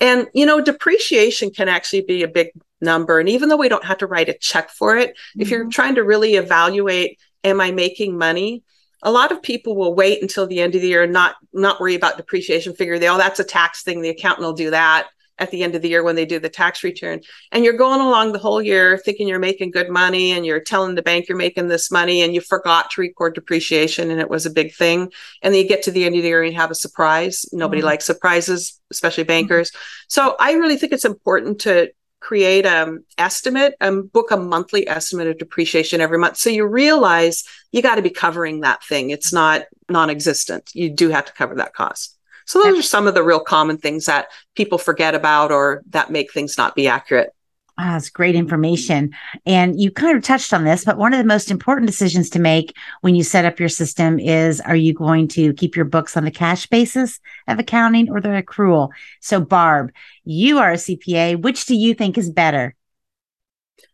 and 0.00 0.28
you 0.34 0.46
know 0.46 0.60
depreciation 0.60 1.50
can 1.50 1.68
actually 1.68 2.02
be 2.02 2.22
a 2.22 2.28
big 2.28 2.50
number. 2.80 3.18
And 3.20 3.28
even 3.28 3.48
though 3.48 3.56
we 3.56 3.68
don't 3.68 3.84
have 3.84 3.98
to 3.98 4.06
write 4.06 4.28
a 4.28 4.34
check 4.34 4.70
for 4.70 4.96
it, 4.96 5.10
mm-hmm. 5.10 5.42
if 5.42 5.50
you're 5.50 5.60
mm-hmm. 5.60 5.70
trying 5.70 5.94
to 5.96 6.04
really 6.04 6.34
evaluate, 6.34 7.18
am 7.44 7.60
I 7.60 7.70
making 7.70 8.16
money? 8.16 8.62
A 9.02 9.10
lot 9.10 9.32
of 9.32 9.42
people 9.42 9.76
will 9.76 9.94
wait 9.94 10.20
until 10.20 10.46
the 10.46 10.60
end 10.60 10.74
of 10.74 10.82
the 10.82 10.88
year 10.88 11.02
and 11.02 11.12
not 11.12 11.36
not 11.52 11.80
worry 11.80 11.94
about 11.94 12.16
depreciation. 12.16 12.74
Figure 12.74 12.98
they, 12.98 13.08
oh, 13.08 13.18
that's 13.18 13.40
a 13.40 13.44
tax 13.44 13.82
thing. 13.82 14.02
The 14.02 14.10
accountant 14.10 14.46
will 14.46 14.52
do 14.52 14.70
that 14.70 15.08
at 15.40 15.50
the 15.50 15.62
end 15.62 15.74
of 15.74 15.82
the 15.82 15.88
year 15.88 16.04
when 16.04 16.14
they 16.14 16.26
do 16.26 16.38
the 16.38 16.48
tax 16.48 16.84
return. 16.84 17.20
And 17.50 17.64
you're 17.64 17.76
going 17.76 18.00
along 18.00 18.32
the 18.32 18.38
whole 18.38 18.62
year 18.62 18.98
thinking 18.98 19.26
you're 19.26 19.38
making 19.38 19.70
good 19.70 19.88
money 19.88 20.32
and 20.32 20.44
you're 20.46 20.60
telling 20.60 20.94
the 20.94 21.02
bank 21.02 21.28
you're 21.28 21.38
making 21.38 21.68
this 21.68 21.90
money 21.90 22.22
and 22.22 22.34
you 22.34 22.40
forgot 22.40 22.90
to 22.90 23.00
record 23.00 23.34
depreciation 23.34 24.10
and 24.10 24.20
it 24.20 24.30
was 24.30 24.46
a 24.46 24.50
big 24.50 24.74
thing. 24.74 25.10
And 25.42 25.52
then 25.52 25.62
you 25.62 25.68
get 25.68 25.82
to 25.84 25.90
the 25.90 26.04
end 26.04 26.14
of 26.14 26.22
the 26.22 26.28
year 26.28 26.42
and 26.42 26.52
you 26.52 26.58
have 26.58 26.70
a 26.70 26.74
surprise. 26.76 27.46
Nobody 27.52 27.80
mm-hmm. 27.80 27.86
likes 27.86 28.04
surprises, 28.04 28.80
especially 28.90 29.24
bankers. 29.24 29.70
Mm-hmm. 29.70 30.04
So 30.08 30.36
I 30.38 30.52
really 30.52 30.76
think 30.76 30.92
it's 30.92 31.04
important 31.04 31.62
to 31.62 31.90
create 32.20 32.66
an 32.66 33.02
estimate 33.16 33.74
and 33.80 34.12
book 34.12 34.30
a 34.30 34.36
monthly 34.36 34.86
estimate 34.86 35.26
of 35.26 35.38
depreciation 35.38 36.02
every 36.02 36.18
month. 36.18 36.36
So 36.36 36.50
you 36.50 36.66
realize 36.66 37.44
you 37.72 37.80
got 37.80 37.94
to 37.94 38.02
be 38.02 38.10
covering 38.10 38.60
that 38.60 38.84
thing. 38.84 39.08
It's 39.08 39.32
not 39.32 39.62
non-existent. 39.88 40.70
You 40.74 40.90
do 40.90 41.08
have 41.08 41.24
to 41.24 41.32
cover 41.32 41.54
that 41.56 41.72
cost. 41.72 42.18
So 42.50 42.60
those 42.60 42.80
are 42.80 42.82
some 42.82 43.06
of 43.06 43.14
the 43.14 43.22
real 43.22 43.38
common 43.38 43.78
things 43.78 44.06
that 44.06 44.26
people 44.56 44.76
forget 44.76 45.14
about 45.14 45.52
or 45.52 45.84
that 45.90 46.10
make 46.10 46.32
things 46.32 46.58
not 46.58 46.74
be 46.74 46.88
accurate. 46.88 47.32
Ah, 47.78 47.96
it's 47.96 48.10
great 48.10 48.34
information. 48.34 49.12
And 49.46 49.80
you 49.80 49.92
kind 49.92 50.16
of 50.16 50.24
touched 50.24 50.52
on 50.52 50.64
this, 50.64 50.84
but 50.84 50.98
one 50.98 51.14
of 51.14 51.18
the 51.18 51.24
most 51.24 51.52
important 51.52 51.86
decisions 51.86 52.28
to 52.30 52.40
make 52.40 52.76
when 53.02 53.14
you 53.14 53.22
set 53.22 53.44
up 53.44 53.60
your 53.60 53.68
system 53.68 54.18
is 54.18 54.60
are 54.62 54.74
you 54.74 54.92
going 54.92 55.28
to 55.28 55.52
keep 55.52 55.76
your 55.76 55.84
books 55.84 56.16
on 56.16 56.24
the 56.24 56.32
cash 56.32 56.66
basis 56.66 57.20
of 57.46 57.60
accounting 57.60 58.10
or 58.10 58.20
the 58.20 58.30
accrual? 58.30 58.88
So, 59.20 59.40
Barb, 59.40 59.92
you 60.24 60.58
are 60.58 60.72
a 60.72 60.74
CPA. 60.74 61.40
Which 61.40 61.66
do 61.66 61.76
you 61.76 61.94
think 61.94 62.18
is 62.18 62.30
better? 62.30 62.74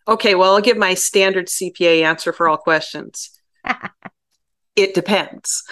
Okay, 0.08 0.34
well, 0.34 0.54
I'll 0.54 0.62
give 0.62 0.78
my 0.78 0.94
standard 0.94 1.48
CPA 1.48 2.04
answer 2.04 2.32
for 2.32 2.48
all 2.48 2.56
questions. 2.56 3.38
it 4.76 4.94
depends 4.94 5.62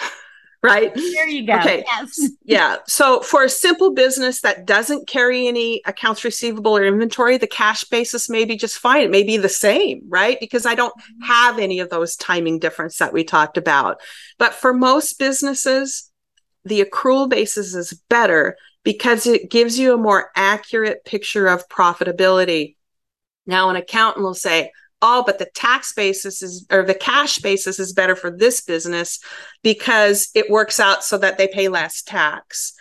right? 0.65 0.93
There 0.93 1.27
you 1.27 1.45
go. 1.45 1.55
Okay. 1.55 1.83
Yes. 1.85 2.29
yeah. 2.43 2.77
So 2.87 3.21
for 3.21 3.43
a 3.43 3.49
simple 3.49 3.93
business 3.93 4.41
that 4.41 4.65
doesn't 4.65 5.07
carry 5.07 5.47
any 5.47 5.81
accounts 5.85 6.23
receivable 6.23 6.75
or 6.75 6.83
inventory, 6.83 7.37
the 7.37 7.47
cash 7.47 7.83
basis 7.85 8.29
may 8.29 8.45
be 8.45 8.57
just 8.57 8.77
fine. 8.77 9.03
It 9.03 9.11
may 9.11 9.23
be 9.23 9.37
the 9.37 9.49
same, 9.49 10.01
right? 10.07 10.39
Because 10.39 10.65
I 10.65 10.75
don't 10.75 10.93
mm-hmm. 10.93 11.25
have 11.25 11.59
any 11.59 11.79
of 11.79 11.89
those 11.89 12.15
timing 12.15 12.59
difference 12.59 12.97
that 12.97 13.13
we 13.13 13.23
talked 13.23 13.57
about. 13.57 14.01
But 14.37 14.53
for 14.53 14.73
most 14.73 15.19
businesses, 15.19 16.11
the 16.65 16.83
accrual 16.83 17.29
basis 17.29 17.75
is 17.75 17.93
better 18.09 18.57
because 18.83 19.27
it 19.27 19.49
gives 19.49 19.77
you 19.79 19.93
a 19.93 19.97
more 19.97 20.31
accurate 20.35 21.05
picture 21.05 21.47
of 21.47 21.67
profitability. 21.69 22.75
Now, 23.45 23.69
an 23.69 23.75
accountant 23.75 24.23
will 24.23 24.33
say, 24.33 24.71
oh, 25.07 25.23
but 25.23 25.37
the 25.37 25.49
tax 25.53 25.93
basis 25.93 26.41
is, 26.41 26.65
or 26.71 26.81
the 26.81 26.95
cash 26.95 27.37
basis 27.37 27.79
is 27.79 27.93
better 27.93 28.15
for 28.15 28.31
this 28.31 28.61
business 28.61 29.19
because 29.61 30.29
it 30.33 30.49
works 30.49 30.79
out 30.79 31.03
so 31.03 31.15
that 31.19 31.37
they 31.37 31.47
pay 31.47 31.67
less 31.67 32.01
tax. 32.01 32.73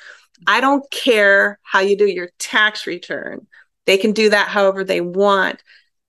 I 0.46 0.62
don't 0.62 0.90
care 0.90 1.58
how 1.62 1.80
you 1.80 1.98
do 1.98 2.06
your 2.06 2.30
tax 2.38 2.86
return. 2.86 3.46
They 3.84 3.98
can 3.98 4.12
do 4.12 4.30
that 4.30 4.48
however 4.48 4.84
they 4.84 5.02
want. 5.02 5.62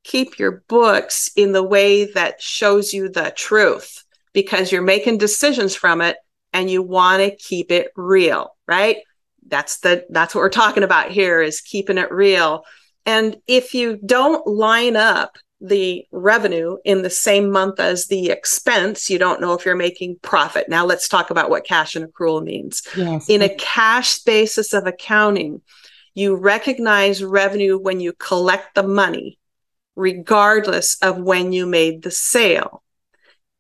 Keep 0.05 0.39
your 0.39 0.63
books 0.69 1.29
in 1.35 1.51
the 1.51 1.63
way 1.63 2.05
that 2.13 2.41
shows 2.41 2.93
you 2.93 3.09
the 3.09 3.33
truth 3.35 4.05
because 4.31 4.71
you're 4.71 4.81
making 4.81 5.17
decisions 5.17 5.75
from 5.75 5.99
it 5.99 6.15
and 6.53 6.71
you 6.71 6.81
want 6.81 7.21
to 7.21 7.35
keep 7.35 7.71
it 7.73 7.91
real, 7.97 8.55
right? 8.69 8.97
That's 9.47 9.79
the 9.79 10.05
that's 10.09 10.33
what 10.33 10.41
we're 10.41 10.49
talking 10.49 10.83
about 10.83 11.11
here 11.11 11.41
is 11.41 11.59
keeping 11.59 11.97
it 11.97 12.11
real. 12.11 12.63
And 13.05 13.35
if 13.47 13.73
you 13.73 13.97
don't 13.97 14.47
line 14.47 14.95
up 14.95 15.37
the 15.61 16.05
revenue 16.11 16.77
in 16.83 17.01
the 17.01 17.09
same 17.09 17.49
month 17.49 17.79
as 17.79 18.07
the 18.07 18.29
expense, 18.29 19.09
you 19.09 19.17
don't 19.17 19.41
know 19.41 19.53
if 19.53 19.65
you're 19.65 19.75
making 19.75 20.17
profit. 20.21 20.67
Now 20.69 20.85
let's 20.85 21.07
talk 21.07 21.29
about 21.29 21.49
what 21.49 21.65
cash 21.65 21.95
and 21.95 22.05
accrual 22.05 22.43
means. 22.43 22.83
Yes. 22.95 23.29
In 23.29 23.41
a 23.41 23.55
cash 23.55 24.19
basis 24.19 24.73
of 24.73 24.85
accounting, 24.85 25.61
you 26.13 26.35
recognize 26.35 27.23
revenue 27.23 27.77
when 27.77 27.99
you 27.99 28.13
collect 28.13 28.75
the 28.75 28.83
money, 28.83 29.37
regardless 29.95 30.97
of 31.01 31.17
when 31.17 31.51
you 31.51 31.65
made 31.65 32.03
the 32.03 32.11
sale. 32.11 32.83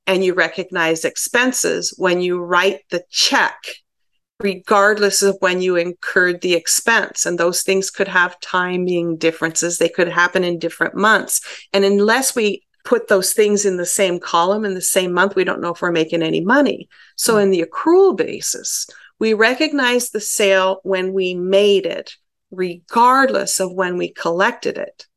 And 0.07 0.23
you 0.23 0.35
recognize 0.35 1.03
expenses 1.03 1.95
when 1.97 2.21
you 2.21 2.39
write 2.39 2.81
the 2.91 3.03
check 3.09 3.55
regardless 4.39 5.21
of 5.21 5.37
when 5.39 5.61
you 5.61 5.75
incurred 5.75 6.41
the 6.41 6.53
expense. 6.53 7.25
And 7.25 7.39
those 7.39 7.63
things 7.63 7.89
could 7.89 8.07
have 8.07 8.39
timing 8.41 9.17
differences. 9.17 9.77
They 9.77 9.89
could 9.89 10.09
happen 10.09 10.43
in 10.43 10.59
different 10.59 10.95
months. 10.95 11.41
And 11.73 11.85
unless 11.85 12.35
we 12.35 12.63
put 12.83 13.07
those 13.07 13.33
things 13.33 13.65
in 13.65 13.77
the 13.77 13.85
same 13.85 14.19
column 14.19 14.65
in 14.65 14.73
the 14.73 14.81
same 14.81 15.11
month, 15.13 15.35
we 15.35 15.43
don't 15.43 15.61
know 15.61 15.73
if 15.73 15.81
we're 15.81 15.91
making 15.91 16.21
any 16.21 16.41
money. 16.41 16.87
So 17.15 17.35
mm. 17.35 17.43
in 17.43 17.49
the 17.49 17.65
accrual 17.65 18.15
basis, 18.15 18.87
we 19.19 19.33
recognize 19.33 20.09
the 20.09 20.19
sale 20.19 20.79
when 20.83 21.13
we 21.13 21.33
made 21.33 21.85
it, 21.85 22.15
regardless 22.51 23.59
of 23.59 23.73
when 23.73 23.97
we 23.97 24.11
collected 24.11 24.77
it. 24.77 25.07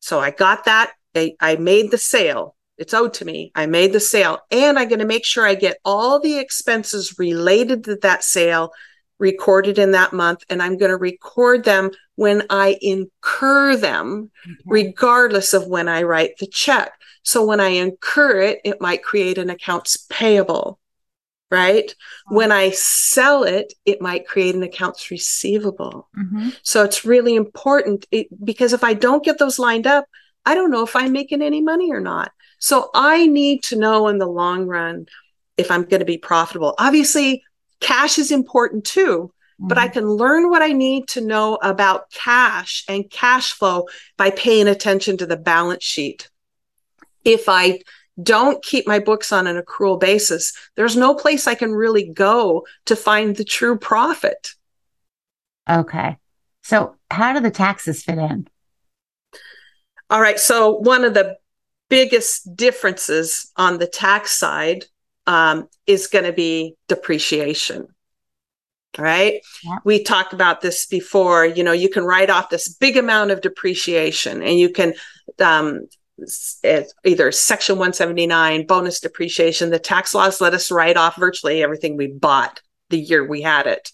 So 0.00 0.20
I 0.20 0.30
got 0.30 0.64
that. 0.64 0.92
I, 1.14 1.34
I 1.40 1.56
made 1.56 1.90
the 1.90 1.98
sale. 1.98 2.56
It's 2.76 2.94
owed 2.94 3.14
to 3.14 3.24
me. 3.24 3.52
I 3.54 3.66
made 3.66 3.92
the 3.92 4.00
sale 4.00 4.40
and 4.50 4.78
I'm 4.78 4.88
going 4.88 4.98
to 4.98 5.04
make 5.04 5.24
sure 5.24 5.46
I 5.46 5.54
get 5.54 5.78
all 5.84 6.20
the 6.20 6.38
expenses 6.38 7.18
related 7.18 7.84
to 7.84 7.96
that 8.02 8.24
sale 8.24 8.72
recorded 9.20 9.78
in 9.78 9.92
that 9.92 10.12
month. 10.12 10.42
And 10.50 10.60
I'm 10.60 10.76
going 10.76 10.90
to 10.90 10.96
record 10.96 11.64
them 11.64 11.92
when 12.16 12.42
I 12.50 12.76
incur 12.82 13.76
them, 13.76 14.30
okay. 14.44 14.56
regardless 14.66 15.54
of 15.54 15.68
when 15.68 15.88
I 15.88 16.02
write 16.02 16.38
the 16.38 16.48
check. 16.48 16.92
So 17.22 17.44
when 17.44 17.60
I 17.60 17.68
incur 17.68 18.40
it, 18.40 18.60
it 18.64 18.80
might 18.80 19.04
create 19.04 19.38
an 19.38 19.50
accounts 19.50 19.96
payable, 20.10 20.80
right? 21.50 21.86
Mm-hmm. 21.86 22.34
When 22.34 22.52
I 22.52 22.70
sell 22.70 23.44
it, 23.44 23.72
it 23.84 24.02
might 24.02 24.26
create 24.26 24.56
an 24.56 24.64
accounts 24.64 25.10
receivable. 25.10 26.08
Mm-hmm. 26.18 26.50
So 26.62 26.82
it's 26.82 27.04
really 27.04 27.36
important 27.36 28.06
it, 28.10 28.26
because 28.44 28.72
if 28.72 28.82
I 28.82 28.94
don't 28.94 29.24
get 29.24 29.38
those 29.38 29.60
lined 29.60 29.86
up, 29.86 30.06
I 30.46 30.54
don't 30.54 30.70
know 30.70 30.84
if 30.84 30.96
I'm 30.96 31.12
making 31.12 31.42
any 31.42 31.60
money 31.60 31.90
or 31.92 32.00
not. 32.00 32.32
So 32.58 32.90
I 32.94 33.26
need 33.26 33.62
to 33.64 33.76
know 33.76 34.08
in 34.08 34.18
the 34.18 34.26
long 34.26 34.66
run 34.66 35.06
if 35.56 35.70
I'm 35.70 35.84
going 35.84 36.00
to 36.00 36.06
be 36.06 36.18
profitable. 36.18 36.74
Obviously, 36.78 37.42
cash 37.80 38.18
is 38.18 38.30
important 38.30 38.84
too, 38.84 39.32
mm-hmm. 39.60 39.68
but 39.68 39.78
I 39.78 39.86
mm-hmm. 39.86 39.92
can 39.92 40.08
learn 40.10 40.50
what 40.50 40.62
I 40.62 40.72
need 40.72 41.08
to 41.08 41.20
know 41.20 41.56
about 41.56 42.10
cash 42.10 42.84
and 42.88 43.10
cash 43.10 43.52
flow 43.52 43.86
by 44.16 44.30
paying 44.30 44.68
attention 44.68 45.16
to 45.18 45.26
the 45.26 45.36
balance 45.36 45.84
sheet. 45.84 46.30
If 47.24 47.48
I 47.48 47.80
don't 48.22 48.62
keep 48.62 48.86
my 48.86 48.98
books 48.98 49.32
on 49.32 49.46
an 49.46 49.60
accrual 49.60 49.98
basis, 49.98 50.52
there's 50.76 50.96
no 50.96 51.14
place 51.14 51.46
I 51.46 51.54
can 51.54 51.72
really 51.72 52.08
go 52.08 52.66
to 52.86 52.96
find 52.96 53.36
the 53.36 53.44
true 53.44 53.76
profit. 53.76 54.50
Okay. 55.68 56.18
So, 56.62 56.96
how 57.10 57.32
do 57.32 57.40
the 57.40 57.50
taxes 57.50 58.02
fit 58.02 58.18
in? 58.18 58.48
All 60.10 60.20
right. 60.20 60.38
So, 60.38 60.72
one 60.76 61.04
of 61.04 61.14
the 61.14 61.36
biggest 61.88 62.56
differences 62.56 63.50
on 63.56 63.78
the 63.78 63.86
tax 63.86 64.32
side 64.32 64.84
um, 65.26 65.68
is 65.86 66.06
going 66.06 66.24
to 66.24 66.32
be 66.32 66.76
depreciation. 66.88 67.88
Right. 68.96 69.40
Yeah. 69.64 69.78
We 69.84 70.04
talked 70.04 70.32
about 70.32 70.60
this 70.60 70.86
before. 70.86 71.44
You 71.44 71.64
know, 71.64 71.72
you 71.72 71.88
can 71.88 72.04
write 72.04 72.30
off 72.30 72.50
this 72.50 72.68
big 72.68 72.96
amount 72.96 73.32
of 73.32 73.40
depreciation 73.40 74.40
and 74.40 74.56
you 74.56 74.70
can 74.70 74.94
um, 75.40 75.88
either 77.04 77.32
section 77.32 77.76
179 77.76 78.66
bonus 78.66 79.00
depreciation 79.00 79.70
the 79.70 79.78
tax 79.80 80.14
laws 80.14 80.40
let 80.40 80.54
us 80.54 80.70
write 80.70 80.96
off 80.96 81.16
virtually 81.16 81.62
everything 81.62 81.96
we 81.96 82.06
bought 82.06 82.60
the 82.90 82.98
year 82.98 83.26
we 83.26 83.42
had 83.42 83.66
it 83.66 83.90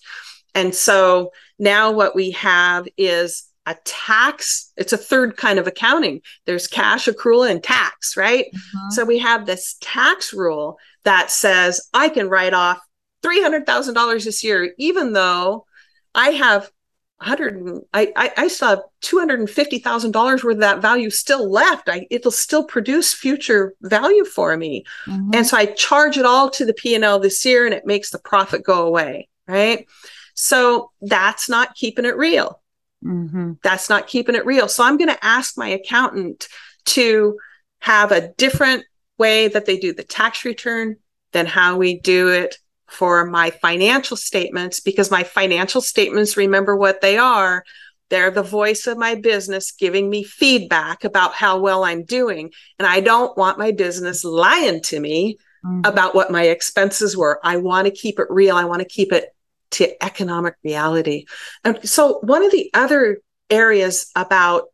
and 0.54 0.74
so 0.74 1.32
now 1.58 1.92
what 1.92 2.14
we 2.14 2.32
have 2.32 2.86
is 2.98 3.49
a 3.70 3.76
tax 3.84 4.72
it's 4.76 4.92
a 4.92 4.98
third 4.98 5.36
kind 5.36 5.58
of 5.58 5.66
accounting. 5.66 6.20
There's 6.46 6.66
cash 6.66 7.06
accrual 7.06 7.48
and 7.50 7.62
tax 7.62 8.16
right? 8.16 8.46
Mm-hmm. 8.46 8.90
so 8.90 9.04
we 9.04 9.18
have 9.18 9.46
this 9.46 9.76
tax 9.80 10.32
rule 10.32 10.78
that 11.04 11.30
says 11.30 11.88
i 11.94 12.08
can 12.08 12.28
write 12.28 12.54
off 12.54 12.78
$300000 13.22 14.24
this 14.24 14.42
year 14.42 14.74
even 14.78 15.12
though 15.12 15.66
i 16.14 16.30
have 16.30 16.70
100 17.18 17.82
I, 17.92 18.12
I 18.16 18.32
i 18.36 18.48
still 18.48 18.68
have 18.68 18.82
$250000 19.02 20.14
worth 20.44 20.54
of 20.54 20.60
that 20.60 20.82
value 20.82 21.10
still 21.10 21.50
left. 21.50 21.88
I, 21.88 22.06
it'll 22.10 22.30
still 22.30 22.64
produce 22.64 23.12
future 23.12 23.74
value 23.82 24.24
for 24.24 24.56
me. 24.56 24.84
Mm-hmm. 25.06 25.30
and 25.34 25.46
so 25.46 25.56
i 25.56 25.66
charge 25.66 26.18
it 26.18 26.26
all 26.26 26.50
to 26.50 26.64
the 26.64 26.74
p&l 26.74 27.18
this 27.18 27.44
year 27.44 27.64
and 27.64 27.74
it 27.74 27.86
makes 27.86 28.10
the 28.10 28.18
profit 28.18 28.64
go 28.64 28.86
away 28.86 29.28
right? 29.50 29.86
So 30.34 30.90
that's 31.02 31.48
not 31.48 31.74
keeping 31.74 32.04
it 32.04 32.16
real 32.16 32.59
Mm-hmm. 33.04 33.52
That's 33.62 33.88
not 33.88 34.06
keeping 34.06 34.34
it 34.34 34.46
real. 34.46 34.68
So 34.68 34.84
I'm 34.84 34.98
going 34.98 35.08
to 35.08 35.24
ask 35.24 35.56
my 35.56 35.68
accountant 35.68 36.48
to 36.86 37.38
have 37.80 38.12
a 38.12 38.28
different 38.34 38.84
way 39.18 39.48
that 39.48 39.66
they 39.66 39.78
do 39.78 39.92
the 39.92 40.02
tax 40.02 40.44
return 40.44 40.96
than 41.32 41.46
how 41.46 41.76
we 41.76 41.98
do 41.98 42.28
it 42.28 42.56
for 42.88 43.24
my 43.24 43.50
financial 43.50 44.16
statements 44.16 44.80
because 44.80 45.10
my 45.10 45.22
financial 45.22 45.80
statements, 45.80 46.36
remember 46.36 46.76
what 46.76 47.00
they 47.00 47.16
are. 47.16 47.64
They're 48.08 48.32
the 48.32 48.42
voice 48.42 48.88
of 48.88 48.98
my 48.98 49.14
business 49.14 49.70
giving 49.70 50.10
me 50.10 50.24
feedback 50.24 51.04
about 51.04 51.32
how 51.34 51.60
well 51.60 51.84
I'm 51.84 52.04
doing. 52.04 52.50
And 52.78 52.88
I 52.88 53.00
don't 53.00 53.36
want 53.38 53.58
my 53.58 53.70
business 53.70 54.24
lying 54.24 54.82
to 54.82 54.98
me 54.98 55.38
mm-hmm. 55.64 55.82
about 55.84 56.14
what 56.14 56.32
my 56.32 56.42
expenses 56.44 57.16
were. 57.16 57.38
I 57.44 57.58
want 57.58 57.86
to 57.86 57.92
keep 57.92 58.18
it 58.18 58.26
real. 58.28 58.56
I 58.56 58.64
want 58.64 58.80
to 58.80 58.88
keep 58.88 59.12
it 59.12 59.32
to 59.72 60.02
economic 60.04 60.54
reality. 60.64 61.26
And 61.64 61.88
so, 61.88 62.18
one 62.20 62.44
of 62.44 62.52
the 62.52 62.70
other 62.74 63.18
areas 63.48 64.10
about 64.16 64.64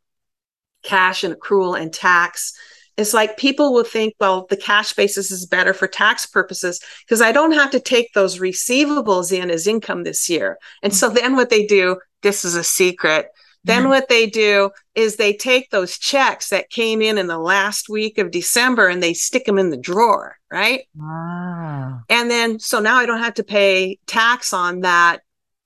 cash 0.82 1.24
and 1.24 1.34
accrual 1.34 1.80
and 1.80 1.92
tax 1.92 2.52
is 2.96 3.12
like 3.12 3.36
people 3.36 3.74
will 3.74 3.84
think, 3.84 4.14
well, 4.20 4.46
the 4.48 4.56
cash 4.56 4.92
basis 4.94 5.30
is 5.30 5.46
better 5.46 5.74
for 5.74 5.86
tax 5.86 6.24
purposes 6.24 6.80
because 7.04 7.20
I 7.20 7.32
don't 7.32 7.52
have 7.52 7.70
to 7.72 7.80
take 7.80 8.12
those 8.14 8.38
receivables 8.38 9.32
in 9.32 9.50
as 9.50 9.66
income 9.66 10.04
this 10.04 10.28
year. 10.28 10.58
And 10.82 10.92
mm-hmm. 10.92 10.98
so 10.98 11.10
then 11.10 11.36
what 11.36 11.50
they 11.50 11.66
do, 11.66 11.98
this 12.22 12.44
is 12.44 12.54
a 12.54 12.64
secret, 12.64 13.28
Then 13.66 13.82
mm-hmm. 13.82 13.90
what 13.90 14.08
they 14.08 14.26
do 14.28 14.70
is 14.94 15.16
they 15.16 15.32
take 15.32 15.70
those 15.70 15.98
checks 15.98 16.50
that 16.50 16.70
came 16.70 17.02
in 17.02 17.18
in 17.18 17.26
the 17.26 17.38
last 17.38 17.88
week 17.88 18.16
of 18.16 18.30
December 18.30 18.86
and 18.86 19.02
they 19.02 19.12
stick 19.12 19.44
them 19.44 19.58
in 19.58 19.70
the 19.70 19.76
drawer, 19.76 20.38
right? 20.52 20.82
Wow. 20.94 22.02
And 22.08 22.30
then 22.30 22.60
so 22.60 22.78
now 22.78 22.96
I 22.96 23.06
don't 23.06 23.18
have 23.18 23.34
to 23.34 23.44
pay 23.44 23.98
tax 24.06 24.52
on 24.52 24.82
that 24.82 25.22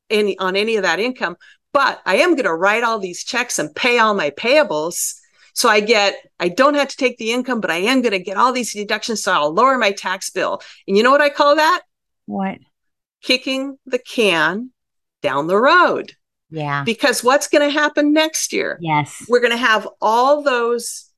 any 0.09 0.39
on 0.39 0.57
any 0.57 0.77
of 0.77 0.83
that 0.85 0.99
income, 0.99 1.37
but 1.75 2.01
I 2.07 2.17
am 2.17 2.31
going 2.31 2.47
to 2.47 2.55
write 2.55 2.85
all 2.85 2.99
these 2.99 3.23
checks 3.23 3.59
and 3.59 3.75
pay 3.75 3.99
all 3.99 4.15
my 4.15 4.31
payables. 4.31 5.17
So 5.53 5.69
I 5.69 5.81
get, 5.81 6.15
I 6.39 6.49
don't 6.49 6.77
have 6.77 6.89
to 6.89 6.97
take 6.97 7.19
the 7.19 7.33
income, 7.33 7.61
but 7.61 7.71
I 7.71 7.79
am 7.79 8.01
going 8.01 8.13
to 8.13 8.19
get 8.19 8.39
all 8.39 8.53
these 8.53 8.73
deductions. 8.73 9.23
So 9.23 9.33
I'll 9.33 9.53
lower 9.53 9.77
my 9.77 9.93
tax 9.93 10.31
bill. 10.31 10.63
And 10.89 10.97
you 10.97 11.03
know 11.03 11.11
what 11.11 11.21
I 11.21 11.29
call 11.29 11.57
that? 11.57 11.83
What? 12.25 12.59
Kicking 13.21 13.77
the 13.85 13.99
can 13.99 14.71
down 15.21 15.49
the 15.49 15.59
road. 15.59 16.15
Yeah. 16.51 16.83
Because 16.85 17.23
what's 17.23 17.49
going 17.49 17.69
to 17.69 17.73
happen 17.73 18.13
next 18.13 18.53
year? 18.53 18.79
Yes. 18.81 19.25
We're 19.29 19.41
going 19.41 19.53
to 19.53 19.57
have 19.57 19.89
all 20.01 20.43
those 20.43 21.11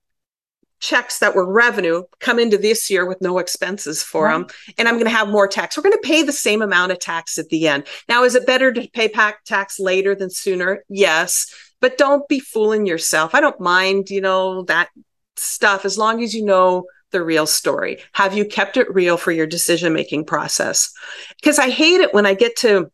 checks 0.82 1.20
that 1.20 1.36
were 1.36 1.50
revenue 1.50 2.02
come 2.18 2.40
into 2.40 2.58
this 2.58 2.90
year 2.90 3.06
with 3.06 3.22
no 3.22 3.38
expenses 3.38 4.02
for 4.02 4.24
right. 4.24 4.32
them 4.32 4.46
and 4.76 4.88
i'm 4.88 4.96
going 4.96 5.06
to 5.06 5.10
have 5.10 5.28
more 5.28 5.46
tax 5.46 5.76
we're 5.76 5.82
going 5.82 5.92
to 5.92 5.98
pay 6.08 6.24
the 6.24 6.32
same 6.32 6.60
amount 6.60 6.90
of 6.90 6.98
tax 6.98 7.38
at 7.38 7.48
the 7.50 7.68
end 7.68 7.84
now 8.08 8.24
is 8.24 8.34
it 8.34 8.44
better 8.48 8.72
to 8.72 8.90
pay 8.90 9.08
pack 9.08 9.44
tax 9.44 9.78
later 9.78 10.12
than 10.12 10.28
sooner 10.28 10.82
yes 10.88 11.54
but 11.80 11.96
don't 11.96 12.26
be 12.26 12.40
fooling 12.40 12.84
yourself 12.84 13.32
i 13.32 13.40
don't 13.40 13.60
mind 13.60 14.10
you 14.10 14.20
know 14.20 14.62
that 14.62 14.88
stuff 15.36 15.84
as 15.84 15.96
long 15.96 16.20
as 16.20 16.34
you 16.34 16.44
know 16.44 16.84
the 17.12 17.22
real 17.22 17.46
story 17.46 17.98
have 18.12 18.36
you 18.36 18.44
kept 18.44 18.76
it 18.76 18.92
real 18.92 19.16
for 19.16 19.30
your 19.30 19.46
decision 19.46 19.92
making 19.92 20.24
process 20.24 20.92
because 21.40 21.60
i 21.60 21.70
hate 21.70 22.00
it 22.00 22.12
when 22.12 22.26
i 22.26 22.34
get 22.34 22.56
to 22.56 22.90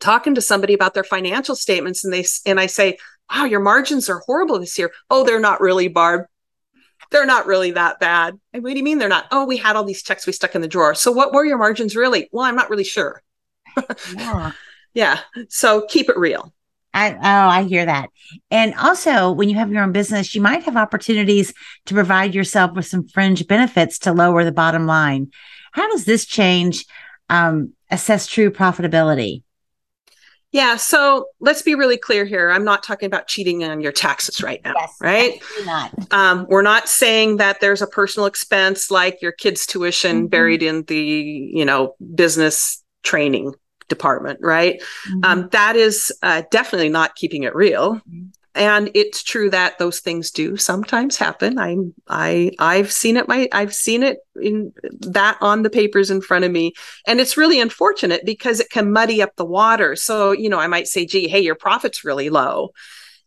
talking 0.00 0.34
to 0.34 0.40
somebody 0.40 0.74
about 0.74 0.94
their 0.94 1.04
financial 1.04 1.54
statements 1.54 2.04
and 2.04 2.12
they 2.12 2.24
and 2.46 2.58
I 2.58 2.66
say, 2.66 2.98
"Wow, 3.32 3.44
your 3.44 3.60
margins 3.60 4.08
are 4.08 4.22
horrible 4.26 4.58
this 4.58 4.78
year." 4.78 4.90
"Oh, 5.10 5.24
they're 5.24 5.40
not 5.40 5.60
really, 5.60 5.88
Barb. 5.88 6.26
They're 7.10 7.26
not 7.26 7.46
really 7.46 7.70
that 7.72 8.00
bad." 8.00 8.38
And 8.52 8.62
what 8.62 8.72
do 8.72 8.78
you 8.78 8.84
mean 8.84 8.98
they're 8.98 9.08
not? 9.08 9.26
"Oh, 9.30 9.44
we 9.44 9.56
had 9.56 9.76
all 9.76 9.84
these 9.84 10.02
checks 10.02 10.26
we 10.26 10.32
stuck 10.32 10.54
in 10.54 10.62
the 10.62 10.68
drawer." 10.68 10.94
So 10.94 11.12
what 11.12 11.32
were 11.32 11.44
your 11.44 11.58
margins 11.58 11.94
really? 11.94 12.28
Well, 12.32 12.44
I'm 12.44 12.56
not 12.56 12.70
really 12.70 12.84
sure. 12.84 13.22
yeah. 14.14 14.52
yeah. 14.94 15.20
So 15.48 15.86
keep 15.88 16.08
it 16.08 16.16
real. 16.16 16.52
I, 16.92 17.12
oh, 17.12 17.48
I 17.48 17.62
hear 17.62 17.86
that. 17.86 18.10
And 18.50 18.74
also, 18.74 19.30
when 19.30 19.48
you 19.48 19.54
have 19.56 19.70
your 19.70 19.82
own 19.82 19.92
business, 19.92 20.34
you 20.34 20.40
might 20.40 20.64
have 20.64 20.76
opportunities 20.76 21.54
to 21.86 21.94
provide 21.94 22.34
yourself 22.34 22.72
with 22.74 22.86
some 22.86 23.06
fringe 23.06 23.46
benefits 23.46 24.00
to 24.00 24.12
lower 24.12 24.44
the 24.44 24.50
bottom 24.50 24.86
line. 24.86 25.30
How 25.72 25.88
does 25.90 26.04
this 26.04 26.26
change 26.26 26.84
um, 27.28 27.74
assess 27.92 28.26
true 28.26 28.50
profitability? 28.50 29.42
Yeah. 30.52 30.76
So 30.76 31.26
let's 31.38 31.62
be 31.62 31.74
really 31.74 31.96
clear 31.96 32.24
here. 32.24 32.50
I'm 32.50 32.64
not 32.64 32.82
talking 32.82 33.06
about 33.06 33.28
cheating 33.28 33.62
on 33.62 33.80
your 33.80 33.92
taxes 33.92 34.42
right 34.42 34.60
now, 34.64 34.74
yes, 34.76 34.96
right? 35.00 35.42
Not. 35.64 36.12
Um, 36.12 36.46
we're 36.48 36.62
not 36.62 36.88
saying 36.88 37.36
that 37.36 37.60
there's 37.60 37.82
a 37.82 37.86
personal 37.86 38.26
expense 38.26 38.90
like 38.90 39.22
your 39.22 39.32
kid's 39.32 39.64
tuition 39.64 40.16
mm-hmm. 40.16 40.26
buried 40.26 40.62
in 40.62 40.82
the, 40.84 40.96
you 40.96 41.64
know, 41.64 41.94
business 42.14 42.82
training 43.02 43.54
department, 43.88 44.40
right? 44.42 44.80
Mm-hmm. 44.80 45.20
Um, 45.24 45.48
that 45.52 45.76
is 45.76 46.12
uh, 46.22 46.42
definitely 46.50 46.88
not 46.88 47.14
keeping 47.14 47.44
it 47.44 47.54
real. 47.54 47.94
Mm-hmm 47.96 48.28
and 48.54 48.90
it's 48.94 49.22
true 49.22 49.48
that 49.50 49.78
those 49.78 50.00
things 50.00 50.30
do 50.30 50.56
sometimes 50.56 51.16
happen. 51.16 51.58
I'm 51.58 51.94
i 52.08 52.50
i've 52.58 52.92
seen 52.92 53.16
it 53.16 53.28
my 53.28 53.48
i've 53.52 53.74
seen 53.74 54.02
it 54.02 54.18
in 54.40 54.72
that 55.00 55.38
on 55.40 55.62
the 55.62 55.70
papers 55.70 56.10
in 56.10 56.20
front 56.20 56.44
of 56.44 56.50
me. 56.50 56.72
And 57.06 57.20
it's 57.20 57.36
really 57.36 57.60
unfortunate 57.60 58.24
because 58.24 58.60
it 58.60 58.70
can 58.70 58.92
muddy 58.92 59.22
up 59.22 59.36
the 59.36 59.44
water. 59.44 59.94
So 59.96 60.32
you 60.32 60.48
know 60.48 60.58
i 60.58 60.66
might 60.66 60.88
say 60.88 61.06
gee 61.06 61.28
hey 61.28 61.40
your 61.40 61.54
profit's 61.54 62.04
really 62.04 62.30
low. 62.30 62.70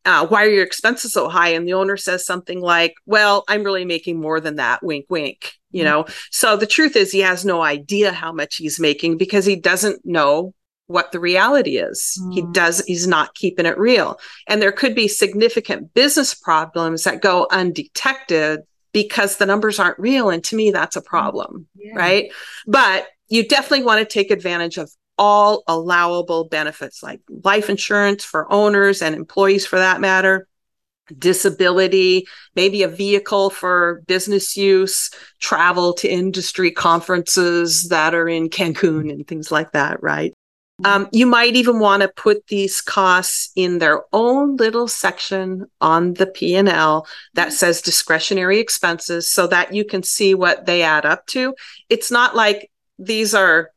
Uh, 0.06 0.28
why 0.28 0.44
are 0.44 0.50
your 0.50 0.66
expenses 0.66 1.14
so 1.14 1.30
high? 1.30 1.50
And 1.50 1.66
the 1.66 1.74
owner 1.74 1.96
says 1.96 2.26
something 2.26 2.60
like 2.60 2.96
well 3.06 3.44
i'm 3.48 3.64
really 3.64 3.86
making 3.86 4.20
more 4.20 4.40
than 4.40 4.56
that. 4.56 4.84
Wink 4.84 5.06
wink 5.10 5.54
you 5.72 5.84
mm-hmm. 5.84 5.92
know? 5.92 6.06
So 6.32 6.56
the 6.56 6.68
truth 6.68 6.96
is 6.96 7.12
he 7.12 7.20
has 7.20 7.44
no 7.44 7.62
idea 7.62 8.14
how 8.14 8.32
much 8.32 8.58
he's 8.58 8.80
making 8.80 9.18
because 9.18 9.46
he 9.46 9.56
doesn't 9.56 10.06
know 10.06 10.54
what 10.88 11.12
the 11.12 11.20
reality 11.20 11.78
is. 11.78 12.20
Mm. 12.22 12.34
He 12.34 12.42
does, 12.52 12.84
he's 12.86 13.08
not 13.08 13.36
keeping 13.36 13.66
it 13.66 13.78
real. 13.78 14.20
And 14.48 14.62
there 14.62 14.72
could 14.72 14.96
be 14.96 15.08
significant 15.08 15.94
business 15.94 16.34
problems 16.34 17.04
that 17.04 17.22
go 17.22 17.48
undetected 17.52 18.62
because 18.92 19.38
the 19.38 19.46
numbers 19.46 19.80
aren't 19.80 20.00
real. 20.00 20.30
And 20.30 20.44
to 20.46 20.56
me, 20.56 20.72
that's 20.72 20.96
a 20.96 21.02
mm. 21.02 21.06
problem, 21.06 21.68
yeah. 21.76 21.96
right? 21.96 22.32
But 22.68 23.08
you 23.30 23.48
definitely 23.48 23.86
want 23.86 24.00
to 24.00 24.14
take 24.14 24.32
advantage 24.32 24.78
of 24.78 24.92
all 25.18 25.64
allowable 25.68 26.48
benefits 26.50 27.04
like 27.04 27.22
life 27.30 27.70
insurance 27.70 28.24
for 28.24 28.52
owners 28.52 29.02
and 29.02 29.16
employees 29.16 29.66
for 29.66 29.78
that 29.78 30.02
matter 30.02 30.48
disability, 31.18 32.26
maybe 32.56 32.84
a 32.84 32.88
vehicle 32.88 33.50
for 33.50 34.02
business 34.08 34.56
use, 34.56 35.10
travel 35.40 35.94
to 35.94 36.08
industry 36.08 36.72
conferences 36.72 37.90
that 37.90 38.14
are 38.14 38.28
in 38.28 38.50
Cancun 38.50 39.12
and 39.12 39.28
things 39.28 39.52
like 39.52 39.72
that, 39.74 40.02
right? 40.02 40.34
Um, 40.86 41.08
you 41.12 41.26
might 41.26 41.56
even 41.56 41.80
want 41.80 42.02
to 42.02 42.08
put 42.08 42.48
these 42.48 42.82
costs 42.82 43.52
in 43.56 43.80
their 43.80 44.04
own 44.12 44.58
little 44.58 44.88
section 44.88 45.66
on 45.82 46.16
the 46.16 46.28
P&L 46.28 47.08
that 47.34 47.54
says 47.54 47.82
discretionary 47.82 48.60
expenses 48.60 49.32
so 49.32 49.48
that 49.48 49.74
you 49.74 49.86
can 49.86 50.04
see 50.04 50.34
what 50.34 50.66
they 50.66 50.82
add 50.82 51.06
up 51.06 51.26
to. 51.28 51.56
It's 51.90 52.12
not 52.12 52.36
like 52.36 52.70
these 53.00 53.34
are 53.34 53.72